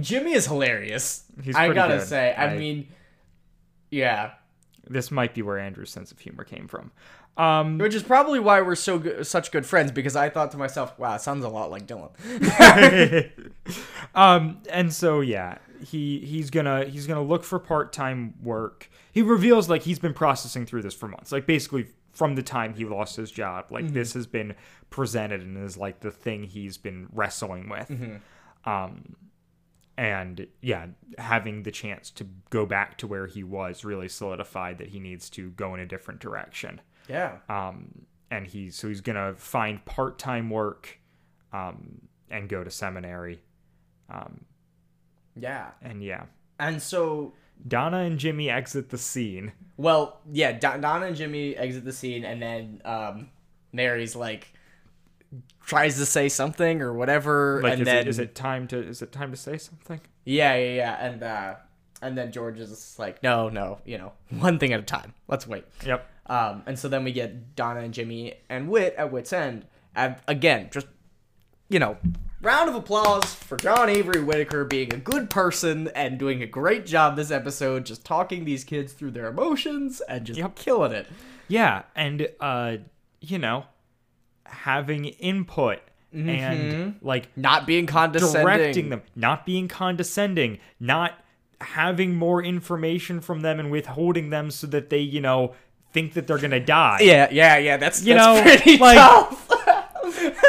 [0.00, 1.24] Jimmy is hilarious.
[1.42, 2.06] He's I gotta good.
[2.08, 2.34] say.
[2.34, 2.88] I, I- mean,
[3.90, 4.32] yeah,
[4.88, 6.90] This might be where Andrew's sense of humor came from.
[7.36, 10.56] Um, which is probably why we're so good, such good friends because I thought to
[10.56, 13.30] myself, "Wow, it sounds a lot like Dylan."
[14.14, 18.88] um and so yeah he he's gonna he's gonna look for part-time work.
[19.10, 22.74] He reveals like he's been processing through this for months like basically from the time
[22.74, 24.54] he lost his job like this has been
[24.90, 27.90] presented and is like the thing he's been wrestling with.
[28.64, 29.16] Um
[29.96, 30.86] and yeah
[31.18, 35.28] having the chance to go back to where he was really solidified that he needs
[35.30, 37.38] to go in a different direction Yeah.
[37.48, 40.98] um, and he's so he's gonna find part time work,
[41.52, 42.00] um,
[42.30, 43.40] and go to seminary,
[44.10, 44.44] um,
[45.36, 45.70] Yeah.
[45.82, 46.24] and yeah,
[46.58, 47.34] And so,
[47.68, 49.52] Donna and Jimmy exit the scene.
[49.76, 53.30] well, yeah, Don- Donna and Jimmy exit the scene, and then um,
[53.72, 54.52] Mary's like
[55.64, 58.78] tries to say something or whatever, Like, and is, then it, is it time to
[58.78, 60.00] is it time to say something?
[60.24, 61.54] yeah, yeah, yeah, and uh,
[62.02, 65.14] and then George is just like, no, no, you know, one thing at a time.
[65.28, 65.64] Let's wait.
[65.84, 66.08] Yep.
[66.26, 69.66] Um, and so then we get Donna and Jimmy and Whit at Whit's End.
[69.94, 70.86] And again, just
[71.68, 71.96] you know,
[72.42, 76.84] round of applause for John Avery Whitaker being a good person and doing a great
[76.86, 80.54] job this episode, just talking these kids through their emotions and just Yep.
[80.56, 81.06] killing it.
[81.48, 82.76] Yeah, and uh,
[83.20, 83.64] you know,
[84.44, 85.80] having input
[86.12, 88.46] and like Not being condescending.
[88.46, 91.18] directing them, not being condescending, not
[91.60, 95.54] having more information from them and withholding them so that they, you know,
[95.92, 96.98] think that they're gonna die.
[97.02, 97.76] Yeah, yeah, yeah.
[97.76, 99.50] That's You that's know, pretty like- tough.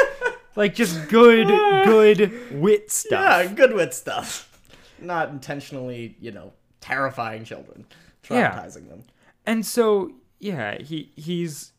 [0.56, 1.48] Like just good,
[1.84, 3.44] good whit stuff.
[3.44, 4.48] yeah, good whit stuff.
[4.98, 7.84] Not intentionally, you know, terrifying children,
[8.30, 8.52] Yeah.
[8.52, 9.02] traumatizing them.
[9.44, 11.72] And so, yeah, he he's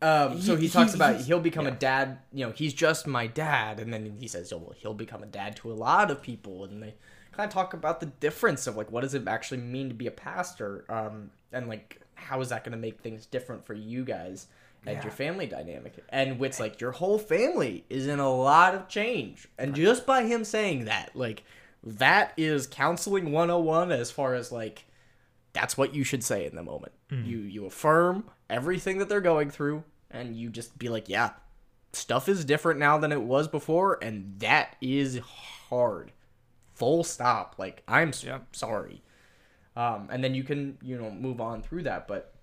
[0.00, 2.18] Um, so He- he, he- talks about he'll become a dad.
[2.32, 5.26] You know, he's just my dad, and then he says, "Oh, well, he'll become a
[5.26, 6.94] dad to a lot of people." And they
[7.32, 10.06] kind of talk about the difference of like what does it actually mean to be
[10.06, 14.04] a pastor, um, and like how is that going to make things different for you
[14.04, 14.46] guys
[14.86, 15.94] and your family dynamic.
[16.08, 20.22] And Whit's like, your whole family is in a lot of change, and just by
[20.24, 21.42] him saying that, like,
[21.84, 24.84] that is counseling 101 as far as like
[25.52, 26.92] that's what you should say in the moment.
[27.10, 31.30] You you affirm everything that they're going through and you just be like, yeah,
[31.92, 35.18] stuff is different now than it was before and that is
[35.70, 36.12] hard.
[36.74, 37.54] Full stop.
[37.58, 38.40] Like I'm s- Yeah.
[38.52, 39.02] sorry.
[39.76, 42.34] Um and then you can, you know, move on through that, but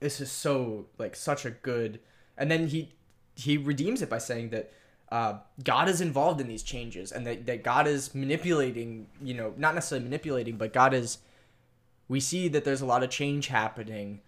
[0.00, 2.00] this is so like such a good
[2.36, 2.92] and then he
[3.34, 4.72] he redeems it by saying that
[5.10, 9.52] uh, God is involved in these changes and that, that God is manipulating, you know,
[9.58, 11.18] not necessarily manipulating, but God is
[12.08, 14.20] we see that there's a lot of change happening,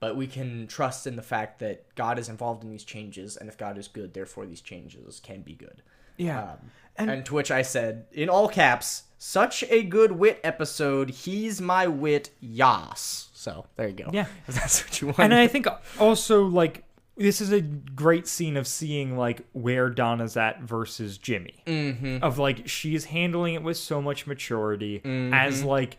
[0.00, 3.48] but we can trust in the fact that God is involved in these changes, and
[3.48, 5.82] if God is good, therefore these changes can be good.
[6.16, 6.42] yeah.
[6.52, 6.58] Um,
[6.96, 11.10] And- and, to which I said, in all caps, such a good whit episode.
[11.10, 13.28] He's my whit, yas.
[13.32, 14.10] So there you go.
[14.12, 14.26] Yeah.
[14.48, 15.18] if that's what you want.
[15.20, 15.66] and I think
[16.00, 16.82] also like
[17.16, 21.62] this is a great scene of seeing like where Donna's at versus Jimmy.
[21.66, 22.22] Mm-hmm.
[22.22, 25.00] Of like she's handling it with so much maturity
[25.32, 25.98] as like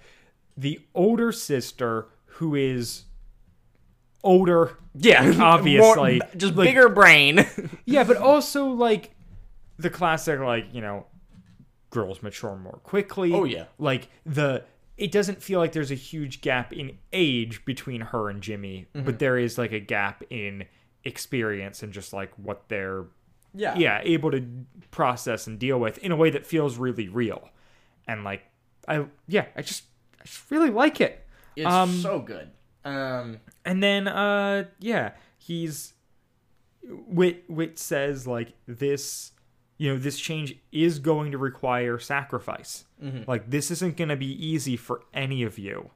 [0.58, 3.04] the older sister who is
[4.24, 4.78] older.
[4.96, 6.20] Yeah, Obviously.
[6.20, 7.46] More- just Like- bigger brain.
[7.86, 9.16] Yeah, but also like
[9.78, 11.06] the classic, like you know,
[11.90, 13.34] girls mature more quickly.
[13.34, 13.66] Oh, yeah.
[13.78, 14.64] like the.
[14.98, 19.06] It doesn't feel like there's a huge gap in age between her and Jimmy, Mm-hmm.
[19.06, 20.66] but there is like a gap in
[21.06, 23.06] experience and just like what they're
[23.56, 24.46] yeah, yeah able to
[24.92, 27.50] process and deal with in a way that feels really real
[28.08, 28.44] and like
[28.88, 29.84] i yeah i just
[30.20, 32.52] i just really like it it's Um, so good.
[32.86, 35.94] Um, and then uh yeah he's
[36.84, 39.34] whit whit says like this
[39.78, 42.86] you know this change is going to require sacrifice.
[43.28, 45.92] Like this isn't going to be easy for any of you.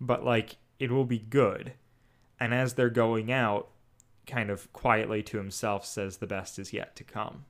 [0.00, 1.72] But like it will be good.
[2.38, 3.68] And as they're going out
[4.26, 7.44] kind of quietly to himself says the best is yet to come.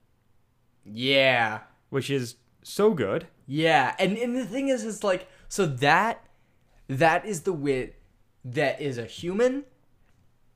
[0.85, 3.27] Yeah, which is so good.
[3.47, 6.27] Yeah, and and the thing is, is like so that
[6.89, 7.97] that is the whit
[8.53, 9.65] that is a human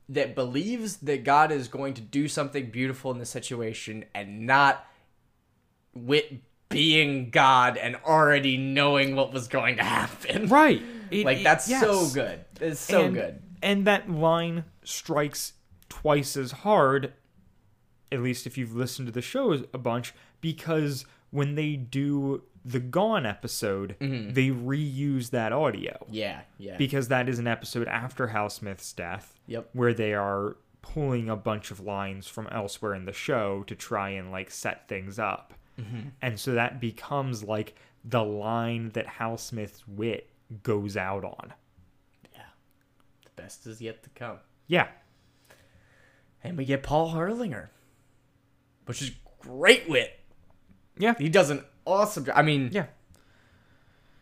[0.09, 4.85] that believes that God is going to do something beautiful in the situation, and not
[5.93, 10.47] whit being God and already knowing what was going to happen.
[10.49, 10.81] right
[11.11, 12.43] It- Like it- that's so good.
[12.59, 13.41] It's so and, good.
[13.61, 15.53] And that line strikes
[15.89, 17.13] twice as hard,
[18.11, 22.79] at least if you've listened to the show a bunch, because when they do the
[22.79, 24.33] Gone episode, mm-hmm.
[24.33, 26.05] they reuse that audio.
[26.09, 26.77] Yeah, yeah.
[26.77, 29.69] Because that is an episode after Hal Smith's death, Yep.
[29.73, 34.09] where they are pulling a bunch of lines from elsewhere in the show to try
[34.09, 35.53] and like set things up.
[35.79, 36.09] Mm-hmm.
[36.21, 40.29] And so that becomes like the line that Hal Smith's whit
[40.63, 41.53] goes out on.
[42.33, 42.41] Yeah.
[43.25, 44.37] The best is yet to come.
[44.67, 44.87] Yeah.
[46.43, 47.69] And we get Paul Herlinger,
[48.85, 50.19] which is great whit.
[50.97, 51.13] Yeah.
[51.17, 52.35] He does an awesome job.
[52.37, 52.85] I mean, Yeah.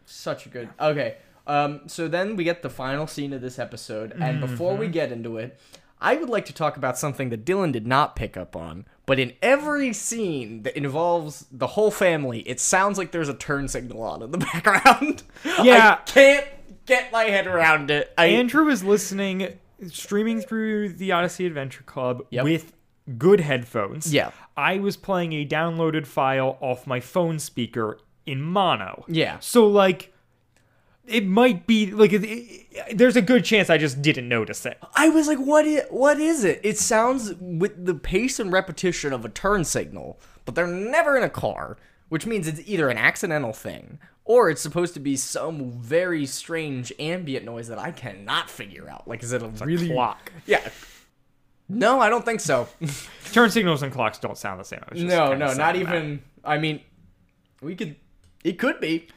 [0.06, 0.70] such a good.
[0.80, 1.18] Okay.
[1.48, 5.12] Um, so then we get the final scene of this episode, and before we get
[5.12, 5.60] into it,
[6.00, 8.86] I would like to talk about something that Dylan did not pick up on.
[9.06, 13.68] But in every scene that involves the whole family, it sounds like there's a turn
[13.68, 15.24] signal on in the background.
[15.64, 15.98] Yeah.
[16.00, 16.46] I can't
[16.86, 18.14] get my head around it.
[18.18, 19.58] I, Andrew is listening,
[19.92, 22.44] streaming through the Odyssey Adventure Club Yep.
[22.44, 22.74] with
[23.18, 24.14] good headphones.
[24.14, 24.32] Yeah.
[24.56, 29.06] I was playing a downloaded file off my phone speaker in mono.
[29.08, 29.40] Yeah.
[29.40, 30.14] So, like,
[31.08, 34.78] it might be, like, it, it- there's a good chance I just didn't notice it.
[34.96, 36.60] I was like, what is, what is it?
[36.64, 41.24] It sounds with the pace and repetition of a turn signal, but they're never in
[41.24, 41.78] a car,
[42.10, 46.94] which means it's either an accidental thing or it's supposed to be some very strange
[47.00, 49.08] ambient noise that I cannot figure out.
[49.08, 50.32] Like, is it a really Clock.
[50.46, 50.68] Yeah.
[51.70, 52.68] No, I don't think so.
[53.32, 54.80] Turn signals and clocks don't sound the same.
[54.84, 55.76] I was just no, no, not that.
[55.76, 56.24] even.
[56.44, 56.82] I mean,
[57.62, 57.96] we could.
[58.44, 59.08] It could be.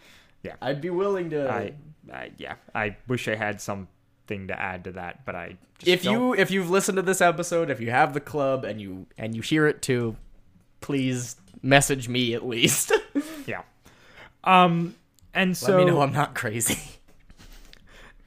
[0.42, 0.57] Yeah.
[0.61, 1.50] I'd be willing to.
[1.50, 1.72] I,
[2.12, 6.03] I, yeah, I wish I had something to add to that, but I just if
[6.03, 6.12] don't.
[6.12, 9.34] you if you've listened to this episode, if you have the club and you and
[9.34, 10.16] you hear it too,
[10.80, 12.92] please message me at least.
[13.46, 13.62] yeah.
[14.44, 14.94] Um,
[15.32, 16.78] and so Let me know I'm not crazy.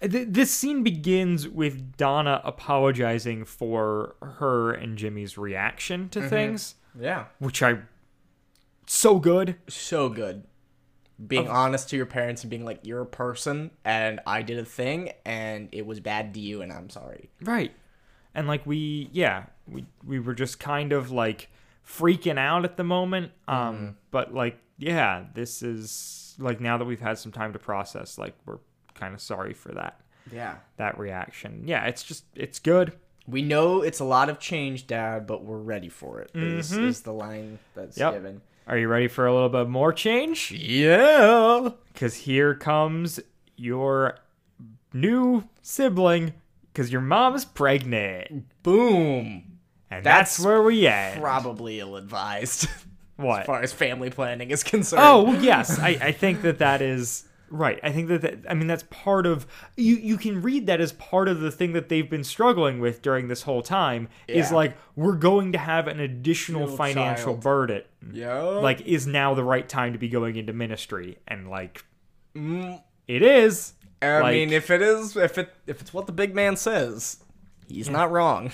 [0.01, 6.21] Th- this scene begins with Donna apologizing for her and Jimmy's reaction Mm-hmm.
[6.21, 7.25] to things, Yeah.
[7.39, 7.79] which I
[8.87, 9.55] so good.
[9.67, 10.43] So good.
[11.25, 14.65] Being honest to your parents and being like, you're a person and I did a
[14.65, 17.29] thing and it was bad to you and I'm sorry.
[17.41, 17.71] Right.
[18.33, 21.49] And like we yeah, we we were just kind of like
[21.87, 23.31] freaking out at the moment.
[23.47, 23.89] Um Mm-hmm.
[24.11, 28.35] but like yeah, this is like now that we've had some time to process, like
[28.45, 28.57] we're
[28.95, 29.99] kind of sorry for that
[30.31, 30.55] Yeah.
[30.77, 31.63] that reaction.
[31.65, 32.93] Yeah, it's just it's good.
[33.27, 36.31] We know it's a lot of change, Dad, but we're ready for it.
[36.35, 36.87] Is, mm-hmm.
[36.87, 38.13] is the line that's Yep.
[38.13, 38.41] given.
[38.67, 40.51] Are you ready for a little bit more change?
[40.51, 41.69] Yeah.
[41.93, 43.19] Because here comes
[43.55, 44.17] your
[44.93, 46.33] new sibling.
[46.71, 48.45] Because your mom is pregnant.
[48.63, 49.59] Boom.
[49.89, 51.21] And that's, That's where we end.
[51.21, 52.67] Probably ill advised
[53.15, 53.41] what?
[53.41, 55.01] as far as family planning is concerned.
[55.03, 55.79] Oh, yes.
[55.79, 57.79] I, I think that that is right.
[57.83, 59.45] I think that, that I mean that's part of
[59.77, 59.95] you.
[59.95, 63.27] You can read that as part of the thing that they've been struggling with during
[63.27, 64.07] this whole time.
[64.27, 67.41] Is like we're going to have an additional Little financial child.
[67.41, 67.81] burden.
[68.11, 68.39] yeah.
[68.41, 71.17] Like, is now the right time to be going into ministry?
[71.27, 71.83] And like,
[72.35, 73.73] Mm, it is.
[74.01, 77.23] I Like- mean, if it is, if it if it's what the big man says,
[77.67, 78.51] he's not wrong.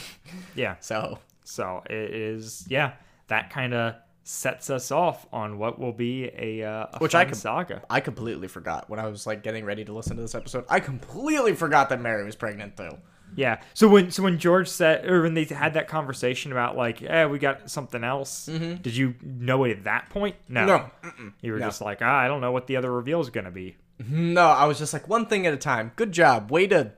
[0.56, 0.76] Yeah.
[0.82, 2.94] So So it is, yeah,
[3.28, 7.26] that kind of sets us off on what will be a, uh, a Which I
[7.26, 7.82] could- saga.
[7.90, 10.66] I completely forgot when I was like getting ready to listen to this episode.
[10.70, 12.98] I completely forgot that Mary was pregnant too.
[13.36, 13.62] Yeah.
[13.74, 17.26] So when so when George said or when they had that conversation about like, eh,
[17.26, 18.46] we got something else.
[18.46, 20.36] Did you know it at that point?
[20.50, 20.68] No.
[20.68, 21.26] Mm-hmm.
[21.28, 21.32] No.
[21.42, 21.68] You were No.
[21.68, 23.78] just like, ah, I don't know what the other reveal is gonna be.
[24.10, 25.92] No, I was just like one thing at a time.
[25.96, 26.50] Good job.
[26.52, 26.92] Way to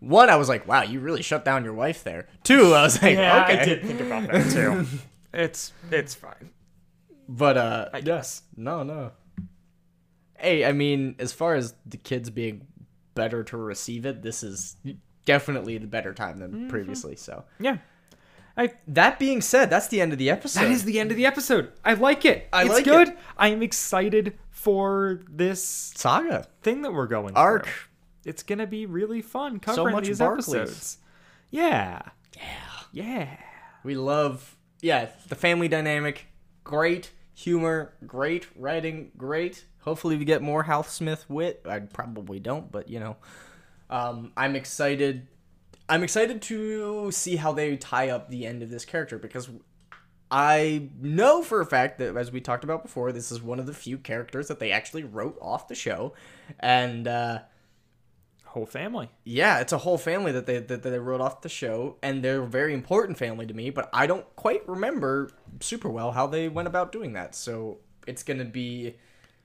[0.00, 2.28] one, I was like, wow, you really shut down your wife there.
[2.44, 3.58] Two, I was like, Yeah, okay.
[3.60, 4.86] I did think about that too.
[5.34, 6.50] it's it's fine.
[7.28, 8.42] But uh, I guess.
[8.56, 9.12] no, no.
[10.38, 12.66] Hey, I mean, as far as the kids being
[13.14, 14.76] better to receive it, this is
[15.24, 16.68] definitely the better time than Mm-hmm.
[16.68, 17.16] previously.
[17.16, 17.78] So Yeah.
[18.58, 20.60] I that being said, that's the end of the episode.
[20.60, 21.72] that is the end of the episode.
[21.84, 22.48] I like it.
[22.52, 23.08] I it's like good.
[23.08, 23.18] it.
[23.36, 25.62] I am excited for this
[25.96, 26.46] saga.
[26.62, 27.64] thing that we're going Arc.
[27.66, 27.72] through.
[28.24, 30.48] It's gonna be really fun covering much these Barclays.
[30.54, 30.98] episodes.
[31.50, 32.02] Yeah.
[32.36, 32.42] Yeah.
[32.92, 33.36] Yeah.
[33.84, 36.26] We love, yeah, the family dynamic.
[36.64, 39.66] Great humor, great writing, great.
[39.80, 41.60] Hopefully, we get more Hal Smith Whit.
[41.68, 43.16] I probably don't, but you know,
[43.90, 45.28] um, I'm excited.
[45.88, 49.48] I'm excited to see how they tie up the end of this character because
[50.30, 53.66] I know for a fact that, as we talked about before, this is one of
[53.66, 56.14] the few characters that they actually wrote off the show,
[56.58, 57.40] and uh,
[58.56, 59.10] Whole family.
[59.24, 62.40] yeah, it's a whole family that they that they wrote off the show, and they're
[62.40, 63.68] a very important family to me.
[63.68, 65.28] But I don't quite remember
[65.60, 67.34] super well how they went about doing that.
[67.34, 68.94] So it's gonna be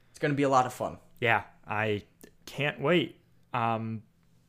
[0.10, 0.98] it's gonna be a lot of fun.
[1.20, 1.44] Yeah.
[1.68, 2.04] I
[2.46, 3.20] can't wait.
[3.54, 4.04] Um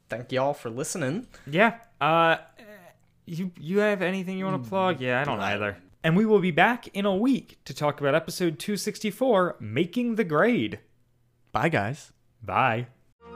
[0.08, 1.26] Thank y'all for listening.
[1.44, 1.78] Yeah.
[2.00, 2.36] Uh,
[3.26, 5.00] you you have anything you want to plug?
[5.00, 5.76] Yeah, I don't either.
[6.04, 10.24] And we will be back in a week to talk about episode 264, Making the
[10.24, 10.78] Grade.
[11.50, 12.12] Bye, guys.
[12.40, 12.86] Bye.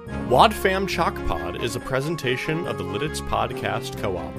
[0.06, 4.32] Wadfam Chalk Pod is a presentation of the Lidditz Podcast Co-op.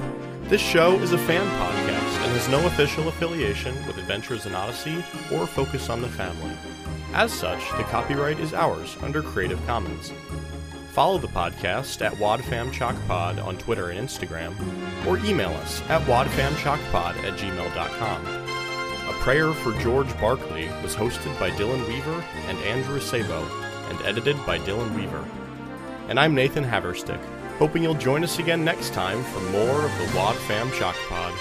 [0.43, 5.03] This show is a fan podcast and has no official affiliation with Adventures in Odyssey
[5.33, 6.55] or Focus on the Family.
[7.13, 10.13] As such, the copyright is ours under Creative Commons.
[10.91, 14.55] Follow the podcast at WadFamChalkPod on Twitter and Instagram,
[15.05, 18.25] or email us at wadfamchalkpod at gmail.com.
[19.09, 23.45] A Prayer for George Barclay was hosted by Dylan Weaver and Andrew Sabo,
[23.89, 25.25] and edited by Dylan Weaver.
[26.07, 27.21] And I'm Nathan Haverstick,
[27.57, 31.33] hoping you'll join us again next time for more of the Wad Fam Shock Pod.